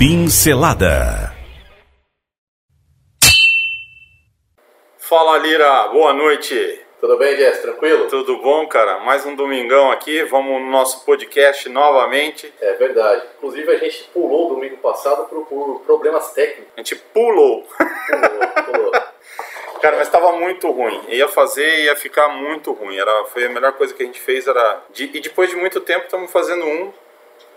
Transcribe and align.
Pincelada. 0.00 1.30
Fala 4.96 5.36
Lira, 5.36 5.88
boa 5.88 6.14
noite. 6.14 6.80
Tudo 6.98 7.18
bem, 7.18 7.36
Jess? 7.36 7.60
Tranquilo? 7.60 8.08
Tudo 8.08 8.38
bom, 8.38 8.66
cara? 8.66 9.00
Mais 9.00 9.26
um 9.26 9.36
domingão 9.36 9.90
aqui, 9.90 10.22
vamos 10.22 10.58
no 10.62 10.70
nosso 10.70 11.04
podcast 11.04 11.68
novamente. 11.68 12.50
É 12.62 12.72
verdade. 12.76 13.24
Inclusive 13.36 13.70
a 13.70 13.76
gente 13.76 14.04
pulou 14.04 14.48
domingo 14.54 14.78
passado 14.78 15.26
por, 15.28 15.44
por 15.44 15.80
problemas 15.84 16.32
técnicos. 16.32 16.72
A 16.74 16.80
gente 16.80 16.96
pulou. 16.96 17.66
Pulou, 18.08 18.64
pulou. 18.72 18.92
Cara, 19.82 19.98
mas 19.98 20.06
estava 20.06 20.32
muito 20.32 20.70
ruim. 20.70 20.98
Ia 21.08 21.28
fazer 21.28 21.84
ia 21.84 21.94
ficar 21.94 22.28
muito 22.30 22.72
ruim. 22.72 22.96
Era, 22.98 23.26
foi 23.26 23.44
a 23.44 23.50
melhor 23.50 23.74
coisa 23.74 23.92
que 23.92 24.02
a 24.02 24.06
gente 24.06 24.18
fez. 24.18 24.46
Era 24.46 24.82
de- 24.94 25.10
e 25.12 25.20
depois 25.20 25.50
de 25.50 25.56
muito 25.56 25.78
tempo 25.82 26.04
estamos 26.06 26.32
fazendo 26.32 26.64
um 26.64 26.90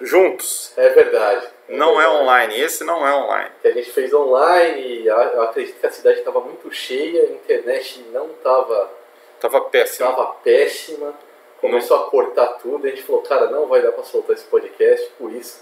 juntos. 0.01 0.73
É 0.75 0.89
verdade. 0.89 1.47
Não 1.69 1.99
é 2.01 2.07
online. 2.07 2.59
Esse 2.59 2.83
não 2.83 3.07
é 3.07 3.13
online. 3.15 3.49
Que 3.61 3.67
a 3.69 3.71
gente 3.71 3.89
fez 3.91 4.13
online, 4.13 5.05
eu 5.05 5.41
acredito 5.43 5.79
que 5.79 5.85
a 5.85 5.91
cidade 5.91 6.19
estava 6.19 6.39
muito 6.41 6.71
cheia, 6.71 7.23
a 7.23 7.31
internet 7.31 8.05
não 8.11 8.27
estava 8.31 8.91
Tava 9.39 9.61
péssimo. 9.61 10.09
tava 10.09 10.25
péssima, 10.43 11.13
começou 11.61 11.97
a 11.97 12.09
cortar 12.09 12.47
tudo, 12.61 12.85
e 12.87 12.91
a 12.91 12.95
gente 12.95 13.03
falou, 13.05 13.21
cara, 13.21 13.47
não 13.47 13.67
vai 13.67 13.81
dar 13.81 13.91
para 13.91 14.03
soltar 14.03 14.35
esse 14.35 14.45
podcast, 14.45 15.09
por 15.17 15.31
isso 15.31 15.59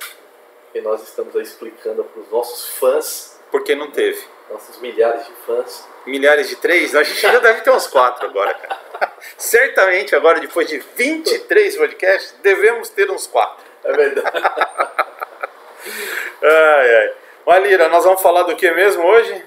que 0.73 0.81
nós 0.81 1.03
estamos 1.03 1.35
aí 1.35 1.41
explicando 1.43 2.03
para 2.03 2.21
os 2.21 2.29
nossos 2.31 2.69
fãs, 2.77 3.39
Porque 3.51 3.75
não 3.75 3.91
teve. 3.91 4.23
nossos 4.49 4.77
milhares 4.79 5.25
de 5.25 5.33
fãs, 5.45 5.87
Milhares 6.05 6.49
de 6.49 6.55
três? 6.55 6.95
A 6.95 7.03
gente 7.03 7.19
já 7.21 7.37
deve 7.37 7.61
ter 7.61 7.69
uns 7.69 7.85
quatro 7.85 8.25
agora, 8.25 8.53
cara. 8.55 8.79
Certamente 9.37 10.15
agora, 10.15 10.39
depois 10.39 10.67
de 10.67 10.79
23 10.79 11.75
podcasts, 11.77 12.35
devemos 12.41 12.89
ter 12.89 13.09
uns 13.11 13.27
quatro. 13.27 13.63
é 13.83 13.91
verdade. 13.93 14.31
Ai, 16.43 16.95
ai. 16.95 17.13
Malira, 17.45 17.87
nós 17.89 18.03
vamos 18.03 18.21
falar 18.21 18.43
do 18.43 18.55
que 18.55 18.69
mesmo 18.71 19.03
hoje? 19.03 19.43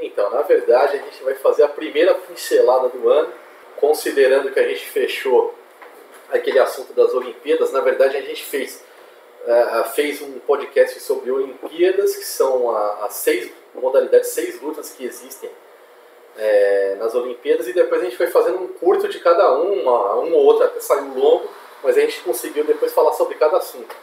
Então, 0.00 0.30
na 0.30 0.42
verdade, 0.42 0.96
a 0.96 0.98
gente 0.98 1.22
vai 1.22 1.34
fazer 1.34 1.62
a 1.62 1.68
primeira 1.68 2.14
pincelada 2.14 2.88
do 2.88 3.08
ano, 3.08 3.32
considerando 3.76 4.50
que 4.50 4.60
a 4.60 4.68
gente 4.68 4.86
fechou 4.86 5.54
aquele 6.30 6.58
assunto 6.58 6.92
das 6.92 7.12
Olimpíadas. 7.12 7.72
Na 7.72 7.80
verdade, 7.80 8.16
a 8.16 8.22
gente 8.22 8.44
fez, 8.44 8.82
eh, 9.46 9.84
fez 9.94 10.22
um 10.22 10.38
podcast 10.40 11.00
sobre 11.00 11.30
Olimpíadas, 11.30 12.16
que 12.16 12.24
são 12.24 12.74
as 13.02 13.14
seis 13.14 13.50
modalidades, 13.74 14.30
seis 14.30 14.60
lutas 14.60 14.90
que 14.90 15.04
existem 15.04 15.50
eh, 16.38 16.96
nas 16.98 17.14
Olimpíadas, 17.14 17.68
e 17.68 17.72
depois 17.72 18.00
a 18.00 18.04
gente 18.04 18.16
foi 18.16 18.28
fazendo 18.28 18.62
um 18.62 18.68
curto 18.68 19.08
de 19.08 19.18
cada 19.18 19.52
uma, 19.52 20.16
um 20.16 20.32
ou 20.34 20.44
outro 20.44 20.64
até 20.64 20.80
saiu 20.80 21.12
longo, 21.14 21.48
mas 21.82 21.96
a 21.96 22.00
gente 22.00 22.20
conseguiu 22.20 22.64
depois 22.64 22.92
falar 22.92 23.12
sobre 23.12 23.34
cada 23.36 23.56
assunto. 23.56 23.94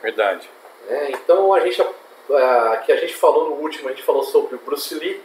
Verdade. 0.00 0.48
Né? 0.88 1.10
Então 1.10 1.52
a 1.52 1.60
gente 1.60 1.80
ah, 2.30 2.82
que 2.84 2.92
a 2.92 2.96
gente 2.96 3.14
falou 3.14 3.50
no 3.50 3.56
último, 3.56 3.88
a 3.88 3.92
gente 3.92 4.02
falou 4.02 4.22
sobre 4.22 4.54
o 4.54 4.58
Bruce 4.58 4.94
Lee, 4.94 5.20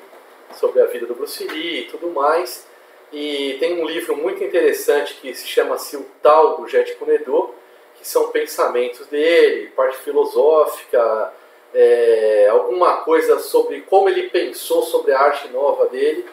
sobre 0.55 0.81
a 0.81 0.85
vida 0.85 1.05
do 1.05 1.15
Bruce 1.15 1.43
Lee 1.43 1.81
e 1.81 1.85
tudo 1.85 2.09
mais. 2.09 2.65
E 3.11 3.55
tem 3.59 3.81
um 3.81 3.85
livro 3.85 4.15
muito 4.15 4.43
interessante 4.43 5.13
que 5.15 5.33
se 5.33 5.47
chama-se 5.47 5.95
O 5.95 6.05
Tal 6.21 6.57
do 6.57 6.67
Jet 6.67 6.95
Kunedo, 6.95 7.53
que 7.95 8.07
são 8.07 8.29
pensamentos 8.29 9.07
dele, 9.07 9.69
parte 9.69 9.97
filosófica, 9.97 11.33
é, 11.73 12.47
alguma 12.49 12.97
coisa 12.97 13.39
sobre 13.39 13.81
como 13.81 14.09
ele 14.09 14.29
pensou 14.29 14.83
sobre 14.83 15.13
a 15.13 15.19
arte 15.19 15.47
nova 15.49 15.87
dele. 15.87 16.25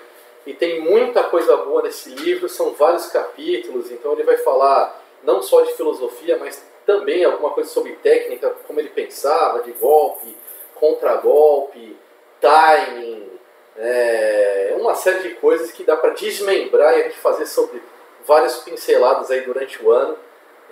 E 0.46 0.52
tem 0.52 0.80
muita 0.80 1.22
coisa 1.24 1.56
boa 1.56 1.82
nesse 1.82 2.10
livro, 2.10 2.48
são 2.48 2.74
vários 2.74 3.06
capítulos, 3.06 3.90
então 3.90 4.12
ele 4.12 4.24
vai 4.24 4.36
falar 4.38 5.02
não 5.22 5.40
só 5.40 5.62
de 5.62 5.72
filosofia, 5.72 6.36
mas 6.38 6.62
também 6.86 7.24
alguma 7.24 7.50
coisa 7.50 7.70
sobre 7.70 7.92
técnica, 7.96 8.50
como 8.66 8.80
ele 8.80 8.90
pensava, 8.90 9.62
de 9.62 9.72
golpe, 9.72 10.36
contragolpe, 10.74 11.96
timing, 12.40 13.28
é, 13.76 14.74
uma 14.78 14.94
série 14.94 15.28
de 15.28 15.34
coisas 15.36 15.72
que 15.72 15.82
dá 15.82 15.96
para 15.96 16.10
desmembrar 16.10 16.96
e 16.96 17.00
a 17.00 17.04
gente 17.04 17.18
fazer 17.18 17.46
sobre 17.46 17.82
várias 18.26 18.58
pinceladas 18.58 19.30
aí 19.30 19.40
durante 19.40 19.82
o 19.82 19.90
ano. 19.90 20.16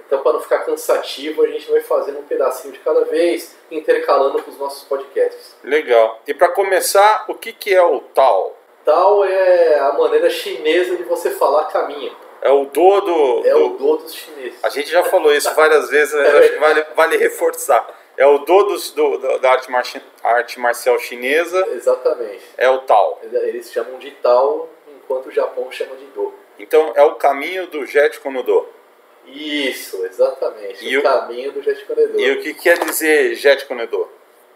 Então, 0.07 0.23
para 0.23 0.35
não 0.35 0.41
ficar 0.41 0.59
cansativo, 0.59 1.43
a 1.43 1.47
gente 1.47 1.71
vai 1.71 1.81
fazendo 1.81 2.19
um 2.19 2.25
pedacinho 2.25 2.73
de 2.73 2.81
cada 2.81 3.05
vez, 3.05 3.57
intercalando 3.71 4.43
com 4.43 4.51
os 4.51 4.59
nossos 4.59 4.85
podcasts. 4.85 5.57
Legal. 5.65 6.21
E 6.27 6.35
para 6.35 6.49
começar, 6.49 7.25
o 7.29 7.35
que, 7.35 7.53
que 7.53 7.75
é 7.75 7.83
o 7.83 8.01
tal? 8.01 8.57
Tal 8.85 9.25
é 9.25 9.79
a 9.79 9.93
maneira 9.93 10.29
chinesa 10.29 10.97
de 10.97 11.05
você 11.05 11.31
falar 11.31 11.67
caminho. 11.67 12.15
É 12.43 12.51
o 12.51 12.65
do 12.67 13.01
do. 13.01 13.47
É 13.47 13.51
do- 13.53 13.67
o 13.67 13.69
do 13.79 13.97
dos 13.99 14.15
chineses. 14.15 14.59
A 14.63 14.69
gente 14.69 14.91
já 14.91 15.03
falou 15.05 15.33
isso 15.33 15.55
várias 15.55 15.89
vezes, 15.89 16.13
mas 16.15 16.35
acho 16.35 16.53
que 16.53 16.59
vale, 16.59 16.85
vale 16.97 17.17
reforçar. 17.17 18.01
É 18.17 18.27
o 18.27 18.39
do, 18.39 18.63
dos- 18.65 18.91
do- 18.91 19.17
do- 19.17 19.39
da 19.39 19.53
arte, 19.53 19.71
marci- 19.71 20.03
arte 20.23 20.59
marcial 20.61 20.99
chinesa, 20.99 21.67
Exatamente. 21.73 22.43
é 22.59 22.69
o 22.69 22.79
tal. 22.81 23.21
Eles 23.23 23.73
chamam 23.73 23.99
de 23.99 24.11
tal, 24.11 24.69
enquanto 24.89 25.27
o 25.27 25.31
Japão 25.31 25.71
chama 25.71 25.97
de 25.97 26.05
do. 26.07 26.35
Então 26.59 26.93
é 26.95 27.03
o 27.03 27.15
caminho 27.15 27.67
do 27.69 27.87
Jet 27.87 28.19
Konudo. 28.21 28.69
Isso, 29.27 30.05
exatamente. 30.05 30.85
E 30.85 30.97
o 30.97 31.01
o- 31.01 31.03
caminho 31.03 31.53
do 31.53 31.63
Jet 31.63 31.85
Corredor. 31.85 32.21
E 32.21 32.31
o 32.33 32.43
que 32.43 32.55
quer 32.55 32.79
dizer 32.81 33.35
Jet 33.37 33.65
Konudo? 33.67 34.09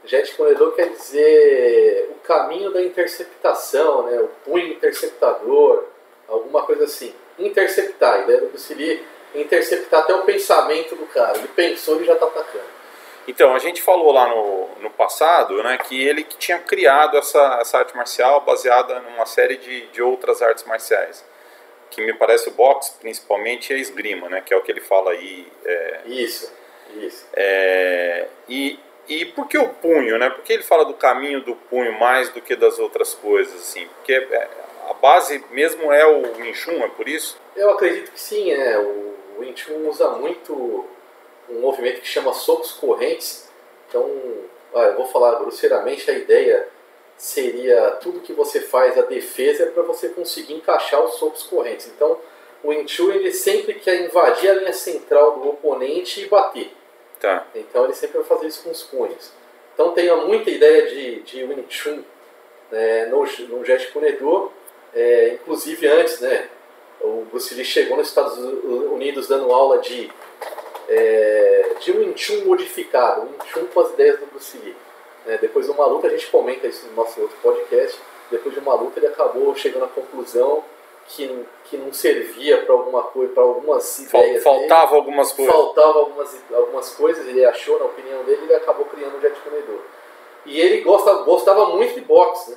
Jet 0.05 0.35
Corredor 0.37 0.73
quer 0.75 0.89
dizer 0.91 2.11
o 2.11 2.15
caminho 2.27 2.71
da 2.73 2.83
interceptação, 2.83 4.03
né? 4.05 4.21
o 4.21 4.29
punho 4.45 4.69
interceptador, 4.69 5.85
alguma 6.29 6.63
coisa 6.65 6.85
assim. 6.85 7.15
Interceptar, 7.39 8.15
a 8.15 8.19
ideia 8.21 8.41
do 8.41 8.49
Bruce 8.49 8.73
Lee 8.75 9.05
é 9.35 9.41
interceptar 9.41 10.01
até 10.01 10.15
o 10.15 10.23
pensamento 10.23 10.97
do 10.97 11.07
cara. 11.07 11.37
Ele 11.39 11.49
pensou 11.49 12.01
e 12.01 12.05
já 12.05 12.15
está 12.15 12.27
atacando. 12.27 12.77
Então, 13.29 13.55
a 13.55 13.59
gente 13.59 13.83
falou 13.83 14.13
lá 14.13 14.29
no, 14.29 14.69
no 14.81 14.91
passado 14.91 15.61
né, 15.63 15.77
que 15.79 16.01
ele 16.07 16.23
que 16.23 16.37
tinha 16.37 16.59
criado 16.59 17.17
essa, 17.17 17.59
essa 17.61 17.79
arte 17.79 17.97
marcial 17.97 18.41
baseada 18.43 19.01
numa 19.01 19.27
série 19.27 19.57
de, 19.57 19.87
de 19.89 20.01
outras 20.01 20.41
artes 20.41 20.65
marciais. 20.65 21.25
Que 21.91 22.01
me 22.03 22.13
parece 22.15 22.49
o 22.49 22.53
boxe, 22.53 22.93
principalmente, 23.01 23.73
a 23.73 23.77
esgrima, 23.77 24.29
né, 24.29 24.41
que 24.41 24.55
é 24.55 24.57
o 24.57 24.63
que 24.63 24.71
ele 24.71 24.81
fala 24.81 25.11
aí. 25.11 25.47
é, 25.65 26.01
Isso, 26.07 26.53
isso. 26.97 27.27
É, 27.35 28.29
e, 28.49 28.79
e 29.09 29.25
por 29.25 29.49
que 29.49 29.59
o 29.59 29.69
punho, 29.69 30.19
né? 30.19 30.31
Por 30.31 30.43
que 30.43 30.53
ele 30.53 30.63
fala 30.63 30.85
do 30.85 30.95
caminho 30.95 31.41
do 31.41 31.55
punho 31.55 31.93
mais 31.99 32.29
do 32.31 32.41
que 32.41 32.55
das 32.57 32.79
outras 32.79 33.15
coisas, 33.15 33.55
assim? 33.61 33.87
Porque 33.87 34.13
é, 34.13 34.49
a 34.91 34.95
base 34.95 35.45
mesmo 35.51 35.93
é 35.93 36.07
o 36.07 36.23
Wing 36.37 36.55
Chun, 36.55 36.83
é 36.83 36.89
por 36.89 37.09
isso? 37.09 37.39
Eu 37.55 37.71
acredito 37.71 38.13
que 38.13 38.21
sim, 38.21 38.51
é. 38.53 38.79
O 38.79 39.15
Wing 39.39 39.57
Chun 39.57 39.89
usa 39.89 40.11
muito 40.11 40.85
um 41.49 41.61
movimento 41.61 42.01
que 42.01 42.09
chama 42.09 42.33
socos 42.33 42.73
correntes. 42.73 43.51
Então, 43.89 44.11
ah, 44.75 44.83
eu 44.83 44.97
vou 44.97 45.07
falar 45.07 45.39
grosseiramente, 45.39 46.11
a 46.11 46.15
ideia 46.15 46.69
seria 47.17 47.93
tudo 48.03 48.21
que 48.21 48.33
você 48.33 48.61
faz, 48.61 48.99
a 48.99 49.03
defesa 49.03 49.65
é 49.65 49.67
para 49.67 49.83
você 49.83 50.09
conseguir 50.11 50.55
encaixar 50.55 51.03
os 51.03 51.15
socos 51.15 51.45
correntes. 51.45 51.87
Então, 51.87 52.19
o 52.63 52.69
Wing 52.69 52.89
Chun 52.89 53.13
ele 53.13 53.33
sempre 53.33 53.75
quer 53.75 54.03
invadir 54.03 54.51
a 54.51 54.55
linha 54.55 54.73
central 54.73 55.39
do 55.39 55.51
oponente 55.51 56.23
e 56.23 56.27
bater. 56.27 56.73
Tá. 57.21 57.47
Então 57.55 57.85
ele 57.85 57.95
sempre 57.95 58.19
vai 58.19 58.27
fazer 58.27 58.49
isso 58.49 58.63
com 58.63 58.71
os 58.71 58.83
punhos. 58.83 59.33
Então 59.73 59.93
tem 59.93 60.15
muita 60.27 60.51
ideia 60.51 60.87
de, 60.87 61.23
de 61.23 61.45
Wing 61.45 61.65
Chun 61.69 62.03
né, 62.71 63.07
no, 63.07 63.25
no 63.25 63.65
Jet 63.65 63.89
Kunedo, 63.93 64.53
é, 64.97 65.35
inclusive 65.35 65.87
antes, 65.87 66.21
né, 66.21 66.49
o 67.03 67.27
Bruce 67.31 67.55
Lee 67.55 67.67
chegou 67.67 67.99
nos 67.99 68.09
Estados 68.09 68.39
Unidos 68.39 69.29
dando 69.29 69.53
aula 69.53 69.79
de, 69.79 70.11
é, 70.89 71.75
de 71.79 71.93
Wing 71.93 72.17
Chun 72.17 72.47
modificado, 72.47 73.21
Wing 73.21 73.51
Chun 73.53 73.67
com 73.67 73.81
as 73.81 73.91
ideias 73.91 74.19
do 74.19 74.27
Bruce 74.27 74.57
Lee. 74.57 74.75
né. 75.27 75.37
depois 75.39 75.67
de 75.67 75.73
uma 75.73 75.85
luta, 75.85 76.07
a 76.07 76.11
gente 76.11 76.27
comenta 76.29 76.67
isso 76.67 76.87
no 76.87 76.95
nosso 76.95 77.21
outro 77.21 77.37
podcast, 77.43 78.01
depois 78.31 78.55
de 78.55 78.61
uma 78.61 78.75
luta 78.75 78.99
ele 78.99 79.09
acabou 79.09 79.55
chegando 79.55 79.85
à 79.85 79.89
conclusão 79.89 80.65
que, 81.09 81.45
que 81.65 81.77
não 81.77 81.93
servia 81.93 82.63
para 82.63 82.73
alguma 82.73 83.03
coisa, 83.03 83.35
para 83.35 83.43
algumas 83.43 83.99
ideias 83.99 84.27
dele 84.27 84.41
faltava 84.41 84.97
algumas 84.97 85.31
coisas. 85.31 85.55
faltava 85.55 85.99
algumas, 85.99 86.37
algumas 86.53 86.95
coisas, 86.95 87.29
ele 87.29 87.45
achou, 87.45 87.79
na 87.79 87.85
opinião 87.85 88.25
dele, 88.25 88.45
ele 88.45 88.55
acabou 88.55 88.87
criando 88.87 89.19
o 89.19 89.21
Jet 89.21 89.39
Corredor. 89.41 89.81
E 90.47 90.59
ele 90.59 90.81
gosta, 90.81 91.13
gostava 91.25 91.67
muito 91.67 91.95
de 91.95 92.01
boxe, 92.01 92.53
né? 92.53 92.57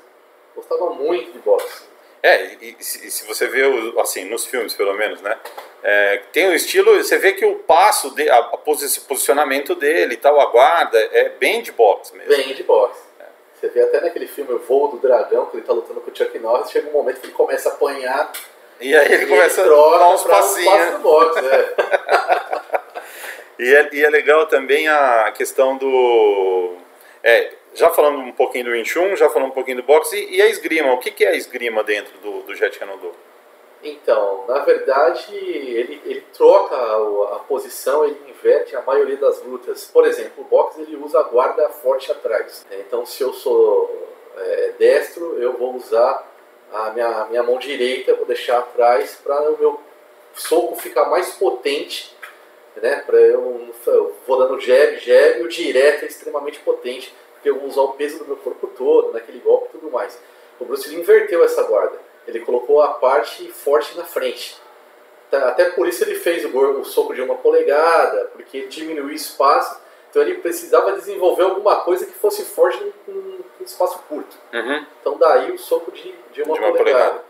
Gostava 0.56 0.92
muito 0.92 1.32
de 1.32 1.40
boxe. 1.40 1.89
É, 2.22 2.44
e, 2.62 2.76
e 2.80 2.84
se, 2.84 3.08
e 3.08 3.12
se 3.12 3.26
você 3.26 3.48
vê, 3.48 3.62
assim, 4.02 4.26
nos 4.26 4.46
filmes 4.46 4.74
pelo 4.74 4.94
menos, 4.94 5.22
né? 5.22 5.38
é, 5.82 6.22
tem 6.34 6.48
o 6.50 6.54
estilo, 6.54 7.02
você 7.02 7.18
vê 7.18 7.32
que 7.34 7.46
o 7.46 7.56
passo, 7.56 8.14
de, 8.14 8.30
a, 8.30 8.38
a 8.38 8.58
posi- 8.58 9.00
posicionamento 9.02 9.74
dele 9.76 10.16
e 10.16 10.18
tal, 10.18 10.40
a 10.40 10.46
guarda, 10.48 11.00
é 11.14 11.30
bem 11.30 11.62
de 11.62 11.72
boxe 11.72 12.14
mesmo. 12.16 12.30
Bem 12.36 12.54
de 12.54 12.64
boxe. 12.64 13.00
Você 13.60 13.68
vê 13.70 13.82
até 13.84 14.00
naquele 14.02 14.28
filme 14.28 14.54
O 14.54 14.60
Voo 14.60 14.88
do 14.90 14.98
Dragão, 14.98 15.46
que 15.48 15.58
ele 15.58 15.66
tá 15.66 15.74
lutando 15.74 16.00
com 16.02 16.10
o 16.12 16.16
Chuck 16.16 16.38
Norris, 16.40 16.72
chega 16.72 16.90
um 16.90 16.94
momento 16.94 17.20
que 17.20 17.26
ele 17.28 17.34
começa 17.34 17.70
a 17.70 17.74
apanhar 17.74 18.32
E 18.80 18.96
aí 18.96 19.14
ele 19.14 19.24
e 19.24 19.28
começa 19.28 19.60
a 19.62 19.64
troca 19.66 20.00
dar 20.00 20.14
uns 20.14 20.24
pra 20.24 20.36
um 20.38 20.40
passinhos. 20.40 20.74
passo 20.74 20.98
boxe, 21.00 21.42
né? 21.42 21.66
E 23.60 23.76
é, 23.76 23.90
e 23.92 24.04
é 24.06 24.10
legal 24.10 24.46
também 24.48 24.88
a 24.88 25.34
questão 25.36 25.76
do. 25.76 26.78
É, 27.22 27.52
já 27.74 27.90
falando 27.92 28.20
um 28.20 28.32
pouquinho 28.32 28.66
do 28.66 28.72
Wing 28.72 28.86
Chun, 28.86 29.16
já 29.16 29.30
falando 29.30 29.50
um 29.50 29.54
pouquinho 29.54 29.78
do 29.78 29.84
boxe, 29.84 30.28
e, 30.30 30.42
a 30.42 30.48
esgrima. 30.48 30.94
O 30.94 30.98
que, 30.98 31.24
é 31.24 31.30
a 31.30 31.36
esgrima 31.36 31.84
dentro 31.84 32.18
do, 32.20 32.42
do 32.42 32.56
Jet 32.56 32.78
Kano-Do? 32.78 33.12
Então, 33.82 34.44
na 34.48 34.60
verdade, 34.60 35.34
ele, 35.34 36.02
ele 36.04 36.22
troca 36.34 36.76
a, 36.76 37.36
a, 37.36 37.40
posição, 37.40 38.04
ele 38.04 38.20
inverte 38.28 38.76
a 38.76 38.82
maioria 38.82 39.16
das 39.16 39.42
lutas. 39.44 39.86
Por 39.86 40.06
exemplo, 40.06 40.44
o 40.44 40.44
boxe 40.44 40.82
ele 40.82 40.98
usa 40.98 41.20
a 41.20 41.24
guarda 41.24 41.70
forte 41.70 42.12
atrás. 42.12 42.66
Então, 42.72 43.06
se 43.06 43.24
eu 43.24 43.32
sou 43.32 44.08
é, 44.38 44.74
destro, 44.78 45.42
eu 45.42 45.54
vou 45.54 45.76
usar 45.76 46.28
a 46.74 46.92
minha, 46.92 47.26
minha 47.26 47.44
mão 47.44 47.58
direita, 47.58 48.16
vou 48.16 48.26
deixar 48.26 48.60
atrás 48.60 49.20
para 49.24 49.50
o 49.50 49.58
meu 49.58 49.80
soco 50.34 50.76
ficar 50.76 51.06
mais 51.06 51.34
potente. 51.34 52.16
Né? 52.76 52.98
Para 53.06 53.18
eu, 53.18 53.74
eu 53.88 54.16
vou 54.28 54.38
dando 54.38 54.60
jab, 54.60 54.98
jab, 54.98 55.42
o 55.42 55.48
direto 55.48 56.04
é 56.04 56.08
extremamente 56.08 56.60
potente, 56.60 57.14
porque 57.40 57.50
eu 57.50 57.60
vou 57.60 57.70
usar 57.70 57.82
o 57.82 57.94
peso 57.94 58.20
do 58.20 58.26
meu 58.26 58.38
corpo 58.38 58.68
todo, 58.68 59.14
naquele 59.14 59.40
golpe 59.40 59.70
e 59.70 59.80
tudo 59.80 59.92
mais. 59.92 60.20
O 60.60 60.66
Bruce 60.66 60.90
Lee 60.90 61.00
inverteu 61.00 61.44
essa 61.44 61.64
guarda 61.64 61.98
ele 62.30 62.40
colocou 62.42 62.82
a 62.82 62.90
parte 62.94 63.48
forte 63.52 63.98
na 63.98 64.06
frente. 64.06 64.58
Tá, 65.30 65.50
até 65.50 65.66
por 65.66 65.88
isso 65.88 66.04
ele 66.04 66.16
fez 66.16 66.44
o, 66.46 66.58
o 66.58 66.86
soco 66.86 67.14
de 67.14 67.22
uma 67.22 67.36
polegada, 67.36 68.32
porque 68.34 68.58
ele 68.58 68.68
diminuiu 68.68 69.06
o 69.06 69.12
espaço. 69.12 69.80
Então 70.10 70.22
ele 70.24 70.36
precisava 70.36 70.94
desenvolver 70.94 71.44
alguma 71.44 71.82
coisa 71.82 72.06
que 72.06 72.14
fosse 72.14 72.44
forte 72.44 72.84
em 73.08 73.12
um 73.12 73.64
espaço 73.64 74.00
curto. 74.10 74.36
Uhum. 74.52 74.86
Então 75.00 75.18
daí 75.18 75.52
o 75.52 75.58
soco 75.58 75.92
de, 75.92 76.16
de, 76.32 76.42
uma, 76.42 76.56
de 76.56 76.60
uma 76.60 76.72
polegada. 76.72 76.78
polegada. 76.78 77.30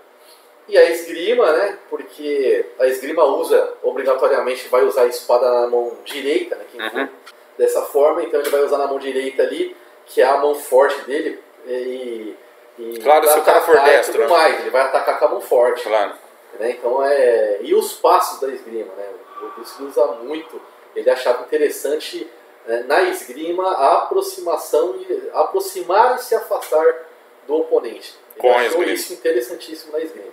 E 0.67 0.77
a 0.77 0.89
esgrima, 0.89 1.51
né? 1.51 1.79
Porque 1.89 2.65
a 2.77 2.85
esgrima 2.85 3.25
usa, 3.25 3.73
obrigatoriamente, 3.81 4.67
vai 4.69 4.85
usar 4.85 5.01
a 5.01 5.07
espada 5.07 5.49
na 5.49 5.67
mão 5.67 5.97
direita, 6.05 6.55
né? 6.55 6.65
Uhum. 6.75 7.09
Dessa 7.57 7.81
forma, 7.81 8.23
então 8.23 8.39
ele 8.39 8.49
vai 8.49 8.63
usar 8.63 8.77
na 8.77 8.87
mão 8.87 8.99
direita 8.99 9.43
ali, 9.43 9.75
que 10.09 10.21
é 10.21 10.25
a 10.25 10.37
mão 10.37 10.53
forte 10.55 11.01
dele. 11.05 11.39
E 11.65 12.35
e 12.79 12.97
claro, 12.99 13.27
se 13.27 13.37
o 13.37 13.43
cara 13.43 13.61
for 13.61 13.77
destro. 13.81 14.13
Tudo 14.13 14.23
né? 14.23 14.29
mais, 14.29 14.59
ele 14.61 14.69
vai 14.69 14.83
atacar 14.83 15.19
com 15.19 15.25
a 15.25 15.27
mão 15.27 15.41
forte. 15.41 15.83
Claro. 15.83 16.13
Né? 16.57 16.71
Então 16.71 17.03
é. 17.03 17.59
E 17.61 17.75
os 17.75 17.93
passos 17.93 18.39
da 18.39 18.47
esgrima, 18.47 18.93
né? 18.95 19.05
O 19.41 19.49
Bruce 19.49 19.83
usa 19.83 20.05
muito. 20.23 20.61
Ele 20.95 21.09
achava 21.09 21.43
interessante 21.43 22.29
né, 22.65 22.85
na 22.87 23.03
esgrima 23.03 23.67
a 23.67 23.97
aproximação 23.97 24.95
e 24.95 25.29
aproximar 25.33 26.15
e 26.15 26.23
se 26.23 26.33
afastar 26.33 27.05
do 27.45 27.55
oponente. 27.55 28.15
Ele 28.35 28.41
Com 28.41 28.53
achou 28.53 28.83
isso 28.83 29.13
interessantíssimo 29.13 29.91
na 29.91 29.99
esgrima. 29.99 30.31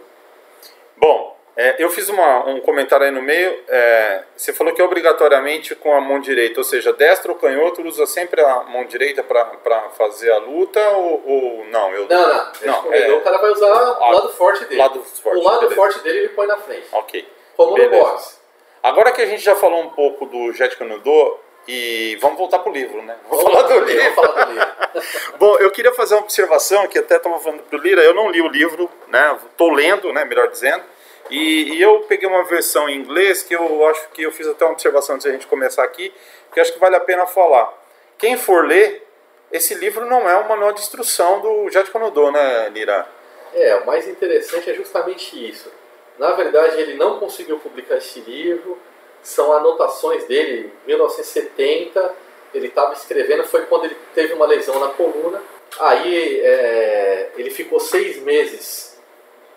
Bom, 0.96 1.35
é, 1.56 1.76
eu 1.78 1.88
fiz 1.88 2.08
uma, 2.08 2.46
um 2.48 2.60
comentário 2.60 3.06
aí 3.06 3.10
no 3.10 3.22
meio. 3.22 3.58
É, 3.68 4.22
você 4.36 4.52
falou 4.52 4.74
que 4.74 4.80
é 4.80 4.84
obrigatoriamente 4.84 5.74
com 5.74 5.94
a 5.94 6.00
mão 6.00 6.20
direita, 6.20 6.60
ou 6.60 6.64
seja, 6.64 6.92
destro 6.92 7.32
ou 7.32 7.38
canhoto 7.38 7.82
usa 7.82 8.04
sempre 8.06 8.40
a 8.42 8.62
mão 8.64 8.84
direita 8.84 9.22
para 9.22 9.88
fazer 9.96 10.30
a 10.32 10.38
luta 10.38 10.80
ou, 10.90 11.22
ou 11.26 11.64
não? 11.66 11.92
Eu, 11.94 12.06
Não, 12.08 12.28
não. 12.28 12.52
Não, 12.62 12.92
é- 12.92 13.10
o 13.12 13.20
cara 13.22 13.38
vai 13.38 13.50
usar 13.50 13.66
o 13.66 14.12
lado 14.12 14.28
forte 14.30 14.64
dele. 14.66 14.80
lado 14.80 15.02
forte, 15.02 15.38
o 15.38 15.42
lado 15.42 15.60
beleza. 15.60 15.74
forte 15.76 15.98
dele 16.00 16.18
ele 16.18 16.28
põe 16.30 16.46
na 16.46 16.56
frente. 16.58 16.86
Ok. 16.92 17.26
Como 17.56 17.74
Beleza. 17.74 17.96
no 17.96 18.02
boxe. 18.02 18.36
Agora 18.82 19.10
que 19.12 19.22
a 19.22 19.26
gente 19.26 19.42
já 19.42 19.54
falou 19.56 19.80
um 19.80 19.88
pouco 19.90 20.26
do 20.26 20.52
Jet 20.52 20.76
Canudô, 20.76 21.38
e 21.68 22.16
vamos 22.20 22.38
voltar 22.38 22.60
pro 22.60 22.70
livro, 22.70 23.02
né? 23.02 23.16
Vamos 23.28 23.44
Vamos 23.44 23.60
falar 23.60 23.80
do 23.80 23.84
livro. 23.84 24.12
Falar 24.12 24.44
do 24.44 24.52
livro. 24.52 24.68
Bom, 25.36 25.56
eu 25.58 25.70
queria 25.72 25.92
fazer 25.94 26.14
uma 26.14 26.22
observação 26.22 26.86
que 26.86 26.96
até 26.98 27.16
estava 27.16 27.40
falando 27.40 27.62
pro 27.64 27.78
Lira, 27.78 28.02
eu 28.04 28.14
não 28.14 28.30
li 28.30 28.40
o 28.40 28.46
livro, 28.46 28.88
né? 29.08 29.36
Tô 29.56 29.68
lendo, 29.70 30.12
né? 30.12 30.24
Melhor 30.24 30.46
dizendo. 30.48 30.84
E, 31.30 31.74
e 31.74 31.82
eu 31.82 32.00
peguei 32.00 32.28
uma 32.28 32.44
versão 32.44 32.88
em 32.88 32.96
inglês 32.96 33.42
que 33.42 33.54
eu 33.54 33.86
acho 33.86 34.08
que 34.10 34.22
eu 34.22 34.32
fiz 34.32 34.46
até 34.46 34.64
uma 34.64 34.72
observação 34.72 35.14
antes 35.14 35.24
de 35.24 35.30
a 35.30 35.32
gente 35.32 35.46
começar 35.46 35.82
aqui, 35.82 36.12
que 36.52 36.60
acho 36.60 36.72
que 36.72 36.78
vale 36.78 36.96
a 36.96 37.00
pena 37.00 37.26
falar. 37.26 37.72
Quem 38.18 38.36
for 38.36 38.66
ler, 38.66 39.06
esse 39.52 39.74
livro 39.74 40.06
não 40.06 40.28
é 40.28 40.36
um 40.38 40.48
manual 40.48 40.72
de 40.72 40.80
instrução 40.80 41.40
do 41.40 41.70
Jet 41.70 41.90
Canudô, 41.90 42.30
né, 42.30 42.68
Lira? 42.70 43.06
É, 43.54 43.76
o 43.76 43.86
mais 43.86 44.06
interessante 44.08 44.70
é 44.70 44.74
justamente 44.74 45.50
isso. 45.50 45.70
Na 46.18 46.32
verdade, 46.32 46.80
ele 46.80 46.94
não 46.94 47.18
conseguiu 47.18 47.58
publicar 47.58 47.96
esse 47.96 48.20
livro, 48.20 48.78
são 49.22 49.52
anotações 49.52 50.24
dele, 50.24 50.72
em 50.84 50.88
1970, 50.88 52.14
ele 52.54 52.68
estava 52.68 52.92
escrevendo, 52.92 53.44
foi 53.44 53.66
quando 53.66 53.86
ele 53.86 53.96
teve 54.14 54.32
uma 54.32 54.46
lesão 54.46 54.78
na 54.78 54.88
coluna. 54.88 55.42
Aí 55.78 56.40
é, 56.40 57.30
ele 57.36 57.50
ficou 57.50 57.78
seis 57.78 58.18
meses 58.22 58.95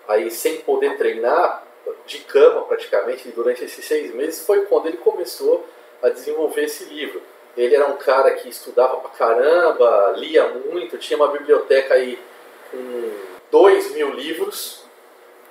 aí 0.10 0.30
sem 0.32 0.58
poder 0.58 0.98
treinar, 0.98 1.64
de 2.06 2.20
cama 2.20 2.64
praticamente, 2.64 3.30
durante 3.30 3.64
esses 3.64 3.86
seis 3.86 4.14
meses 4.14 4.46
foi 4.46 4.66
quando 4.66 4.88
ele 4.88 4.98
começou 4.98 5.66
a 6.02 6.10
desenvolver 6.10 6.64
esse 6.64 6.86
livro. 6.86 7.22
Ele 7.56 7.76
era 7.76 7.88
um 7.88 7.98
cara 7.98 8.32
que 8.32 8.50
estudava 8.50 8.98
pra 8.98 9.10
caramba, 9.12 10.14
lia 10.18 10.48
muito, 10.48 10.98
tinha 10.98 11.18
uma 11.18 11.28
biblioteca 11.30 11.94
aí 11.94 12.20
com 12.72 13.12
dois 13.52 13.92
mil 13.92 14.12
livros, 14.12 14.84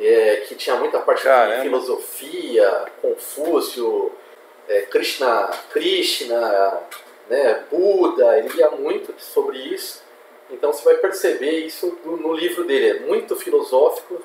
é, 0.00 0.44
que 0.48 0.54
tinha 0.54 0.76
muita 0.76 1.00
parte 1.00 1.24
Caramba. 1.24 1.56
de 1.56 1.62
filosofia, 1.62 2.86
Confúcio, 3.02 4.12
é, 4.68 4.82
Krishna, 4.82 5.50
Krishna, 5.70 6.80
né, 7.28 7.64
Buda, 7.70 8.38
ele 8.38 8.48
lia 8.48 8.70
muito 8.70 9.14
sobre 9.18 9.58
isso. 9.58 10.02
Então 10.50 10.72
você 10.72 10.84
vai 10.84 10.94
perceber 10.94 11.66
isso 11.66 11.98
no 12.04 12.32
livro 12.32 12.64
dele, 12.64 12.98
é 12.98 13.00
muito 13.00 13.36
filosófico 13.36 14.22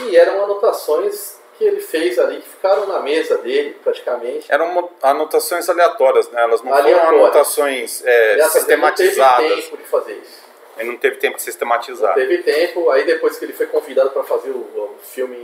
e 0.00 0.16
eram 0.16 0.42
anotações 0.44 1.38
que 1.56 1.64
ele 1.64 1.80
fez 1.80 2.18
ali 2.18 2.40
que 2.40 2.48
ficaram 2.48 2.86
na 2.86 2.98
mesa 3.00 3.38
dele 3.38 3.76
praticamente. 3.82 4.50
Eram 4.52 4.90
anotações 5.02 5.68
aleatórias, 5.68 6.28
né? 6.30 6.42
Elas 6.42 6.62
não 6.62 6.72
Aleatórias. 6.72 7.04
foram 7.06 7.18
anotações 7.24 8.04
é, 8.04 8.32
Aliás, 8.32 8.54
ele 8.56 8.76
não 8.76 8.92
teve 8.92 9.08
sistematizadas. 9.10 9.64
tempo 9.64 9.76
de 9.76 9.82
fazer 9.84 10.12
isso. 10.14 10.44
Ele 10.76 10.88
não 10.90 10.96
teve 10.96 11.16
tempo 11.16 11.36
de 11.36 11.40
Não 11.42 11.44
sistematizar. 11.44 12.14
teve 12.14 12.38
tempo, 12.38 12.90
aí 12.90 13.04
depois 13.04 13.38
que 13.38 13.44
ele 13.44 13.52
foi 13.52 13.66
convidado 13.66 14.10
para 14.10 14.24
fazer 14.24 14.50
o, 14.50 14.54
o 14.58 14.96
filme 15.02 15.36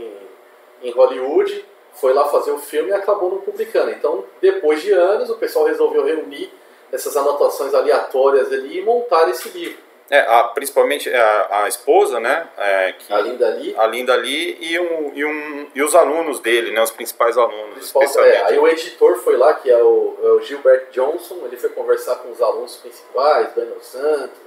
em, 0.83 0.89
em 0.89 0.91
Hollywood, 0.91 1.63
foi 1.93 2.11
lá 2.13 2.25
fazer 2.27 2.51
o 2.51 2.57
filme 2.57 2.89
e 2.89 2.93
acabou 2.93 3.29
não 3.31 3.37
publicando. 3.39 3.91
Então, 3.91 4.25
depois 4.41 4.81
de 4.81 4.91
anos, 4.91 5.29
o 5.29 5.37
pessoal 5.37 5.65
resolveu 5.65 6.03
reunir 6.03 6.51
essas 6.91 7.15
anotações 7.15 7.73
aleatórias 7.73 8.51
ali 8.51 8.79
e 8.79 8.81
montar 8.81 9.29
esse 9.29 9.47
livro. 9.49 9.77
É, 10.11 10.19
a- 10.19 10.43
principalmente 10.43 11.09
a, 11.09 11.63
a 11.63 11.67
esposa, 11.69 12.19
né? 12.19 12.45
é, 12.57 12.91
que, 12.91 13.13
A 13.13 13.21
Linda 13.21 13.47
ali, 13.47 13.75
a 13.77 13.87
Linda 13.87 14.17
e, 14.25 14.77
um, 14.77 15.11
e, 15.15 15.23
um, 15.25 15.67
e 15.73 15.81
os 15.81 15.95
alunos 15.95 16.41
dele, 16.41 16.71
né? 16.71 16.81
Os 16.83 16.91
principais 16.91 17.37
alunos, 17.37 17.75
principal- 17.75 18.01
é, 18.01 18.05
especialmente. 18.05 18.43
aí 18.51 18.59
o 18.59 18.67
editor 18.67 19.15
foi 19.19 19.37
lá, 19.37 19.53
que 19.53 19.71
é 19.71 19.81
o, 19.81 20.17
é 20.21 20.27
o 20.31 20.41
Gilbert 20.41 20.87
Johnson, 20.91 21.39
ele 21.45 21.55
foi 21.55 21.69
conversar 21.69 22.15
com 22.17 22.29
os 22.29 22.41
alunos 22.41 22.75
principais, 22.75 23.53
Daniel 23.55 23.79
Santos, 23.81 24.37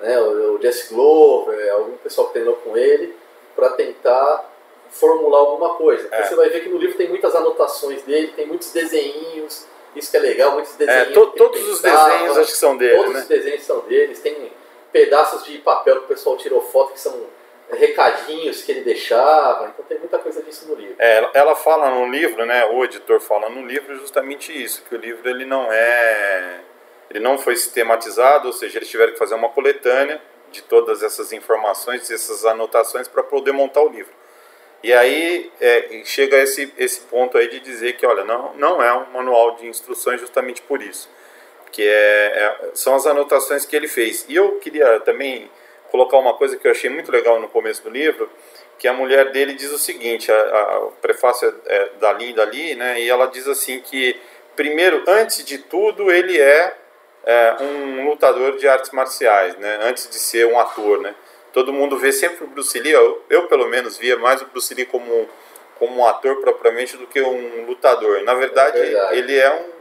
né, 0.00 0.18
o, 0.18 0.54
o 0.56 0.62
Jesse 0.62 0.94
Glover, 0.94 1.70
algum 1.74 1.96
pessoal 1.98 2.28
que 2.28 2.32
treinou 2.32 2.56
com 2.56 2.74
ele, 2.74 3.14
para 3.54 3.68
tentar 3.70 4.50
formular 4.90 5.38
alguma 5.38 5.74
coisa. 5.74 6.08
É. 6.12 6.22
você 6.24 6.34
vai 6.34 6.48
ver 6.48 6.60
que 6.62 6.68
no 6.70 6.78
livro 6.78 6.96
tem 6.96 7.08
muitas 7.10 7.34
anotações 7.34 8.00
dele, 8.04 8.32
tem 8.34 8.46
muitos 8.46 8.72
desenhinhos, 8.72 9.66
isso 9.94 10.10
que 10.10 10.16
é 10.16 10.20
legal, 10.20 10.52
muitos 10.52 10.72
É, 10.80 10.86
desenhos. 10.86 11.12
to- 11.12 11.30
que 11.32 11.38
ele 11.42 11.44
todos 11.50 11.68
os 11.68 11.80
desenhos 11.82 12.38
acho 12.38 12.52
que 12.52 12.56
são 12.58 12.74
dele, 12.76 12.96
Todos 12.96 13.12
né? 13.12 13.20
os 13.20 13.26
desenhos 13.26 13.62
são 13.64 13.80
deles, 13.80 14.18
tem 14.20 14.50
pedaços 14.94 15.42
de 15.44 15.58
papel 15.58 15.96
que 15.98 16.04
o 16.04 16.08
pessoal 16.08 16.36
tirou 16.36 16.60
foto 16.62 16.92
que 16.92 17.00
são 17.00 17.26
recadinhos 17.68 18.62
que 18.62 18.70
ele 18.70 18.82
deixava, 18.82 19.66
então 19.68 19.84
tem 19.86 19.98
muita 19.98 20.20
coisa 20.20 20.40
disso 20.40 20.68
no 20.68 20.76
livro. 20.76 20.94
É, 21.00 21.30
ela- 21.34 21.56
fala 21.56 21.90
no 21.90 22.06
livro, 22.08 22.46
né? 22.46 22.64
O 22.66 22.84
editor 22.84 23.18
fala 23.20 23.48
no 23.48 23.66
livro 23.66 23.96
justamente 23.98 24.52
isso, 24.52 24.82
que 24.88 24.94
o 24.94 24.98
livro 24.98 25.28
ele 25.28 25.44
não 25.44 25.66
é, 25.72 26.60
ele 27.10 27.18
não 27.18 27.36
foi 27.36 27.56
sistematizado, 27.56 28.46
ou 28.46 28.52
seja, 28.52 28.78
eles 28.78 28.88
tiveram 28.88 29.12
que 29.12 29.18
fazer 29.18 29.34
uma 29.34 29.48
coletânea 29.48 30.22
de 30.52 30.62
todas 30.62 31.02
essas 31.02 31.32
informações, 31.32 32.08
essas 32.08 32.44
anotações 32.44 33.08
para 33.08 33.24
poder 33.24 33.50
montar 33.50 33.82
o 33.82 33.88
livro. 33.88 34.12
E 34.82 34.92
aí 34.92 35.50
é, 35.60 36.02
chega 36.04 36.36
esse 36.36 36.72
esse 36.78 37.00
ponto 37.00 37.36
aí 37.36 37.48
de 37.48 37.58
dizer 37.58 37.94
que, 37.96 38.06
olha, 38.06 38.22
não 38.22 38.54
não 38.54 38.80
é 38.82 38.92
um 38.92 39.06
manual 39.10 39.56
de 39.56 39.66
instruções 39.66 40.20
justamente 40.20 40.62
por 40.62 40.80
isso, 40.80 41.08
que 41.74 41.82
é, 41.82 41.90
é- 41.92 42.70
são 42.74 42.94
as 42.94 43.04
anotações 43.04 43.66
que 43.66 43.74
ele 43.74 43.88
fez. 43.88 44.24
E 44.28 44.36
eu 44.36 44.60
queria 44.60 45.00
também 45.00 45.50
colocar 45.90 46.18
uma 46.18 46.34
coisa 46.34 46.56
que 46.56 46.66
eu 46.66 46.70
achei 46.70 46.88
muito 46.88 47.10
legal 47.10 47.40
no 47.40 47.48
começo 47.48 47.82
do 47.82 47.90
livro, 47.90 48.30
que 48.78 48.86
a 48.86 48.92
mulher 48.92 49.32
dele 49.32 49.54
diz 49.54 49.72
o 49.72 49.78
seguinte, 49.78 50.30
a, 50.30 50.36
a, 50.36 50.78
o 50.84 50.92
prefácio 51.02 51.52
é 51.66 51.88
da 52.00 52.12
Linda 52.12 52.42
ali, 52.42 52.74
né, 52.76 53.00
e 53.00 53.08
ela 53.08 53.26
diz 53.26 53.46
assim 53.48 53.80
que, 53.80 54.16
primeiro, 54.56 55.02
antes 55.06 55.44
de 55.44 55.58
tudo, 55.58 56.10
ele 56.12 56.40
é, 56.40 56.76
é, 57.24 57.56
um 57.60 58.08
lutador 58.08 58.56
de 58.56 58.68
artes 58.68 58.90
marciais, 58.92 59.56
né, 59.56 59.78
antes 59.82 60.08
de 60.08 60.16
ser 60.16 60.46
um 60.46 60.58
ator, 60.58 61.00
né. 61.00 61.14
Todo 61.52 61.72
mundo 61.72 61.96
vê 61.96 62.12
sempre 62.12 62.44
o 62.44 62.48
Bruce 62.48 62.78
Lee, 62.78 62.92
eu, 62.92 63.24
eu 63.30 63.46
pelo 63.46 63.66
menos 63.68 63.96
via 63.96 64.16
mais 64.16 64.42
o 64.42 64.46
Bruce 64.46 64.72
Lee 64.74 64.86
como, 64.86 65.28
como 65.78 66.00
um 66.00 66.06
ator 66.06 66.40
propriamente 66.40 66.96
do 66.96 67.06
que 67.06 67.20
um 67.20 67.64
lutador. 67.66 68.22
Na 68.22 68.34
verdade, 68.34 68.78
É 68.78 68.82
verdade. 68.82 69.18
ele 69.18 69.38
é 69.38 69.50
um 69.52 69.73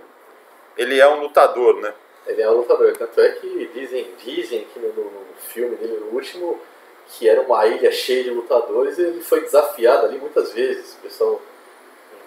ele 0.77 1.00
é 1.00 1.08
um 1.08 1.22
lutador, 1.22 1.80
né. 1.80 1.94
Ele 2.25 2.42
é 2.42 2.50
um 2.50 2.58
lutador, 2.58 2.96
tanto 2.98 3.20
é 3.20 3.32
que 3.32 3.70
dizem, 3.74 4.08
dizem 4.24 4.65
que 4.74 4.80
no, 4.80 4.88
no 4.89 5.25
filme 5.50 5.75
dele, 5.75 5.98
no 6.00 6.15
último, 6.15 6.60
que 7.08 7.27
era 7.27 7.42
uma 7.42 7.65
ilha 7.65 7.92
cheia 7.92 8.24
de 8.24 8.30
lutadores, 8.30 8.98
ele 8.98 9.22
foi 9.22 9.42
desafiado 9.42 10.06
ali 10.06 10.18
muitas 10.18 10.53
vezes. 10.53 10.94
O 10.94 10.98
pessoal 11.03 11.42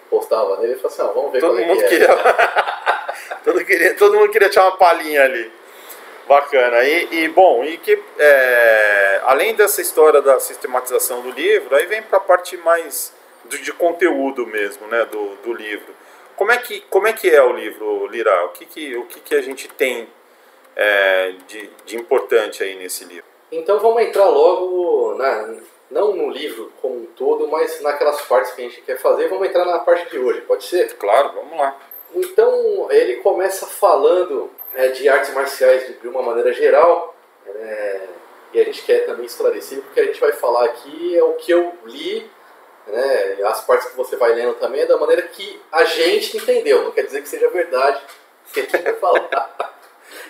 postava 0.09 0.57
nele 0.57 0.73
e 0.73 0.75
falou 0.75 0.91
assim, 0.91 1.01
ah, 1.01 1.13
vamos 1.13 1.31
ver 1.31 1.39
Todo 1.39 1.59
é 1.59 1.65
mundo 1.65 1.81
é. 1.81 1.87
queria, 1.87 2.07
todo, 3.43 3.65
queria, 3.65 3.95
todo 3.95 4.15
mundo 4.17 4.31
queria 4.31 4.49
tirar 4.49 4.65
uma 4.65 4.77
palhinha 4.77 5.23
ali. 5.23 5.51
Bacana. 6.27 6.83
E, 6.83 7.23
e, 7.23 7.27
bom, 7.29 7.63
e 7.63 7.77
que 7.77 7.97
é, 8.19 9.21
além 9.23 9.55
dessa 9.55 9.81
história 9.81 10.21
da 10.21 10.39
sistematização 10.39 11.21
do 11.21 11.31
livro, 11.31 11.73
aí 11.73 11.85
vem 11.85 12.01
para 12.01 12.17
a 12.17 12.21
parte 12.21 12.57
mais 12.57 13.13
de, 13.45 13.61
de 13.61 13.71
conteúdo 13.71 14.45
mesmo, 14.45 14.87
né, 14.87 15.05
do, 15.05 15.35
do 15.37 15.53
livro. 15.53 15.95
Como 16.37 16.51
é 16.51 16.57
que 16.59 16.81
como 16.81 17.07
é 17.07 17.13
que 17.13 17.29
é 17.29 17.43
o 17.43 17.51
livro, 17.51 18.07
Lira? 18.07 18.45
O 18.45 18.49
que 18.49 18.65
que 18.65 18.95
o 18.95 19.05
que 19.05 19.19
que 19.19 19.35
a 19.35 19.41
gente 19.41 19.67
tem 19.67 20.07
é, 20.75 21.33
de, 21.47 21.69
de 21.83 21.97
importante 21.97 22.63
aí 22.63 22.75
nesse 22.75 23.03
livro? 23.03 23.25
Então 23.51 23.79
vamos 23.79 24.03
entrar 24.03 24.29
logo 24.29 25.15
na, 25.15 25.55
não 25.89 26.13
no 26.13 26.29
livro 26.29 26.71
como 26.79 26.95
um 26.95 27.05
todo, 27.07 27.47
mas 27.47 27.81
naquelas 27.81 28.21
partes 28.21 28.51
que 28.51 28.61
a 28.61 28.65
gente 28.65 28.81
quer 28.81 28.97
fazer. 28.99 29.27
Vamos 29.29 29.47
entrar 29.47 29.65
na 29.65 29.79
parte 29.79 30.11
de 30.11 30.19
hoje, 30.19 30.41
pode 30.41 30.63
ser? 30.63 30.93
Claro, 30.97 31.33
vamos 31.33 31.57
lá. 31.57 31.75
Então 32.13 32.87
ele 32.91 33.17
começa 33.17 33.65
falando 33.65 34.51
é, 34.75 34.89
de 34.89 35.09
artes 35.09 35.33
marciais 35.33 35.99
de 35.99 36.07
uma 36.07 36.21
maneira 36.21 36.53
geral, 36.53 37.15
é, 37.47 38.01
e 38.53 38.59
a 38.59 38.63
gente 38.63 38.83
quer 38.83 39.05
também 39.05 39.25
esclarecer, 39.25 39.81
porque 39.81 39.99
a 39.99 40.05
gente 40.05 40.19
vai 40.19 40.31
falar 40.33 40.65
aqui 40.65 41.17
é 41.17 41.23
o 41.23 41.33
que 41.33 41.51
eu 41.51 41.73
li, 41.85 42.29
né, 42.87 43.37
as 43.45 43.61
partes 43.61 43.89
que 43.89 43.97
você 43.97 44.15
vai 44.15 44.33
lendo 44.33 44.55
também, 44.55 44.81
é 44.81 44.85
da 44.85 44.97
maneira 44.97 45.21
que 45.23 45.61
a 45.71 45.83
gente 45.83 46.37
entendeu, 46.37 46.83
não 46.83 46.91
quer 46.91 47.03
dizer 47.03 47.21
que 47.21 47.29
seja 47.29 47.49
verdade 47.49 48.01
que 48.53 48.59
a 48.59 48.63
gente 48.63 48.77
vai 48.77 48.93
falar. 48.93 49.73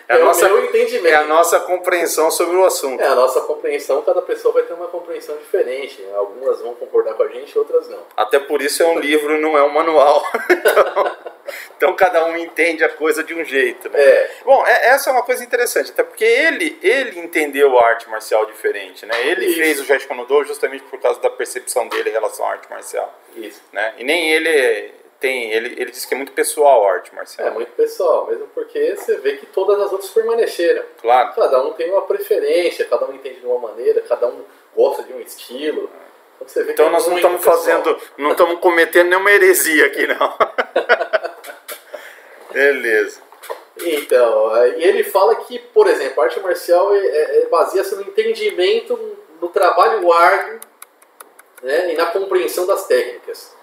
É, 0.10 0.16
a 0.16 0.20
nossa, 0.20 0.48
é 0.48 1.16
a 1.16 1.24
nossa 1.26 1.60
compreensão 1.62 2.32
sobre 2.32 2.56
o 2.56 2.64
assunto. 2.64 3.02
É 3.02 3.08
a 3.08 3.16
nossa 3.16 3.42
compreensão, 3.42 4.02
cada 4.04 4.22
pessoa 4.22 4.54
vai 4.54 4.64
ter 4.64 4.74
uma 4.74 4.88
compreensão 4.88 5.36
diferente. 5.38 6.06
Algumas 6.16 6.62
vão 6.62 6.76
concordar 6.76 7.16
com 7.16 7.24
a 7.24 7.28
gente, 7.28 7.58
outras 7.58 7.90
não. 7.90 8.00
Até 8.16 8.40
por 8.40 8.62
isso 8.62 8.82
é 8.84 8.86
um 8.88 9.00
livro, 9.00 9.38
não 9.40 9.58
é 9.58 9.64
um 9.64 9.70
manual. 9.70 10.24
então, 11.76 11.88
então, 11.88 11.96
cada 11.96 12.26
um 12.26 12.36
entende 12.36 12.84
a 12.84 12.90
coisa 12.90 13.24
de 13.24 13.34
um 13.34 13.44
jeito. 13.44 13.90
Né? 13.90 14.00
É. 14.00 14.32
Bom, 14.44 14.66
é, 14.66 14.90
essa 14.90 15.10
é 15.10 15.14
uma 15.14 15.24
coisa 15.24 15.44
interessante, 15.44 15.92
até 15.92 16.04
porque 16.04 16.26
ele, 16.26 16.78
ele 16.82 17.20
entendeu 17.20 17.80
a 17.80 17.86
arte 17.86 18.10
marcial 18.10 18.46
diferente. 18.46 19.06
Né? 19.06 19.28
Ele 19.28 19.46
isso. 19.46 19.60
fez 19.60 19.80
o 19.80 19.86
Jet 19.86 20.06
Kono 20.06 20.26
justamente 20.44 20.84
por 20.84 21.00
causa 21.00 21.20
da 21.22 21.30
percepção 21.30 21.88
dele 21.88 22.10
em 22.10 22.14
relação 22.14 22.46
à 22.46 22.52
arte 22.52 22.70
marcial. 22.70 23.14
Isso. 23.36 23.62
Né? 23.72 23.94
E 23.98 24.04
nem 24.04 24.32
ele 24.32 24.92
tem, 25.20 25.52
ele, 25.52 25.82
ele 25.82 25.92
diz 25.92 26.06
que 26.06 26.14
é 26.14 26.18
muito 26.18 26.32
pessoal 26.32 26.88
a 26.88 26.94
arte 26.94 27.14
marcial. 27.14 27.48
É 27.48 27.52
muito 27.52 27.72
pessoal, 27.72 28.28
mesmo 28.28 28.48
porque 28.54 28.96
você 28.96 29.18
vê 29.18 29.38
que 29.38 29.46
todas 29.48 29.80
as 29.80 29.92
outras 29.92 30.12
permaneceram. 30.12 30.84
Claro. 31.02 31.34
Cada 31.34 31.64
um 31.64 31.74
tem 31.74 31.92
uma 31.92 32.04
preferência, 32.04 32.86
cada 32.86 33.08
um 33.08 33.14
entende 33.14 33.40
de 33.40 33.46
uma 33.46 33.60
maneira, 33.60 34.02
cada 34.02 34.28
um 34.28 34.44
gosta 34.76 35.04
de 35.04 35.14
um 35.14 35.20
estilo. 35.20 35.90
Então, 36.40 36.64
então 36.64 36.90
nós 36.92 37.08
não 37.08 37.16
estamos 37.16 37.44
fazendo, 37.44 38.00
não 38.16 38.32
estamos 38.32 38.60
cometendo 38.60 39.10
nenhuma 39.10 39.32
heresia 39.32 39.88
aqui 39.88 40.06
não. 40.06 40.38
Beleza. 42.54 43.22
Então, 43.80 44.56
e 44.78 44.84
ele 44.84 45.04
fala 45.04 45.36
que, 45.36 45.60
por 45.60 45.88
exemplo, 45.88 46.22
a 46.22 46.26
arte 46.26 46.40
marcial 46.40 46.94
é, 46.94 47.00
é, 47.00 47.42
é 47.42 47.46
baseia-se 47.48 47.96
no 47.96 48.02
entendimento, 48.02 49.18
no 49.42 49.50
trabalho 49.50 50.12
árduo 50.12 50.60
né, 51.62 51.94
e 51.94 51.98
na 51.98 52.08
compreensão 52.08 52.68
das 52.68 52.86
técnicas 52.86 53.58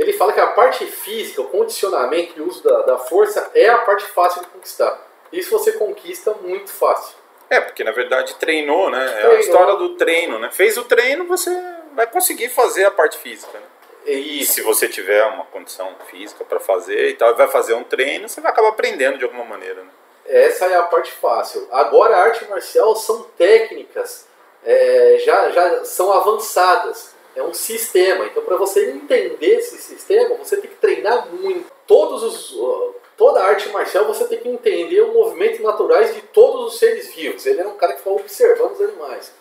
ele 0.00 0.14
fala 0.14 0.32
que 0.32 0.40
a 0.40 0.46
parte 0.46 0.86
física, 0.86 1.42
o 1.42 1.48
condicionamento 1.48 2.32
e 2.36 2.40
o 2.40 2.48
uso 2.48 2.64
da, 2.64 2.82
da 2.82 2.98
força 2.98 3.50
é 3.54 3.68
a 3.68 3.78
parte 3.78 4.04
fácil 4.06 4.40
de 4.40 4.48
conquistar. 4.48 4.98
Isso 5.30 5.50
você 5.50 5.72
conquista 5.72 6.32
muito 6.40 6.70
fácil. 6.70 7.16
É, 7.50 7.60
porque 7.60 7.84
na 7.84 7.92
verdade 7.92 8.34
treinou, 8.36 8.90
né? 8.90 9.06
Treinou. 9.06 9.32
É 9.32 9.36
a 9.36 9.40
história 9.40 9.74
do 9.74 9.96
treino, 9.96 10.38
né? 10.38 10.50
Fez 10.50 10.78
o 10.78 10.84
treino, 10.84 11.26
você 11.26 11.50
vai 11.92 12.06
conseguir 12.06 12.48
fazer 12.48 12.86
a 12.86 12.90
parte 12.90 13.18
física, 13.18 13.58
né? 13.58 13.66
E 14.06 14.44
se 14.46 14.62
você 14.62 14.88
tiver 14.88 15.22
uma 15.26 15.44
condição 15.44 15.94
física 16.10 16.44
para 16.44 16.58
fazer 16.58 17.10
e 17.10 17.14
tal, 17.14 17.34
vai 17.36 17.48
fazer 17.48 17.74
um 17.74 17.84
treino, 17.84 18.26
você 18.28 18.40
vai 18.40 18.50
acabar 18.50 18.68
aprendendo 18.68 19.18
de 19.18 19.24
alguma 19.24 19.44
maneira, 19.44 19.82
né? 19.82 19.90
Essa 20.24 20.66
é 20.66 20.76
a 20.76 20.84
parte 20.84 21.12
fácil. 21.12 21.68
Agora, 21.70 22.16
a 22.16 22.22
arte 22.22 22.46
marcial 22.46 22.96
são 22.96 23.24
técnicas, 23.36 24.26
é, 24.64 25.18
já, 25.22 25.50
já 25.50 25.84
são 25.84 26.10
avançadas 26.10 27.14
é 27.34 27.42
um 27.42 27.54
sistema. 27.54 28.26
Então, 28.26 28.42
para 28.42 28.56
você 28.56 28.90
entender 28.90 29.58
esse 29.58 29.78
sistema, 29.78 30.36
você 30.36 30.56
tem 30.56 30.70
que 30.70 30.76
treinar 30.76 31.28
muito. 31.32 31.70
Todos 31.86 32.22
os, 32.22 32.94
toda 33.16 33.40
a 33.40 33.46
arte 33.46 33.68
marcial 33.70 34.06
você 34.06 34.24
tem 34.26 34.38
que 34.38 34.48
entender 34.48 35.00
os 35.02 35.12
movimentos 35.12 35.60
naturais 35.60 36.14
de 36.14 36.22
todos 36.22 36.72
os 36.72 36.78
seres 36.78 37.12
vivos. 37.14 37.44
Ele 37.44 37.60
era 37.60 37.68
um 37.68 37.76
cara 37.76 37.92
que 37.92 37.98
ficava 37.98 38.16
observando 38.16 38.72
os 38.72 38.80
animais. 38.80 39.32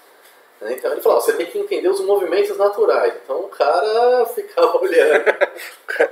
Né? 0.61 0.73
Então 0.73 0.91
ele 0.91 1.01
falou, 1.01 1.21
você 1.21 1.33
tem 1.33 1.45
que 1.45 1.57
entender 1.57 1.87
os 1.87 2.01
movimentos 2.01 2.57
naturais. 2.57 3.13
Então 3.23 3.39
o 3.41 3.47
cara 3.47 4.25
ficava 4.33 4.77
olhando. 4.77 5.25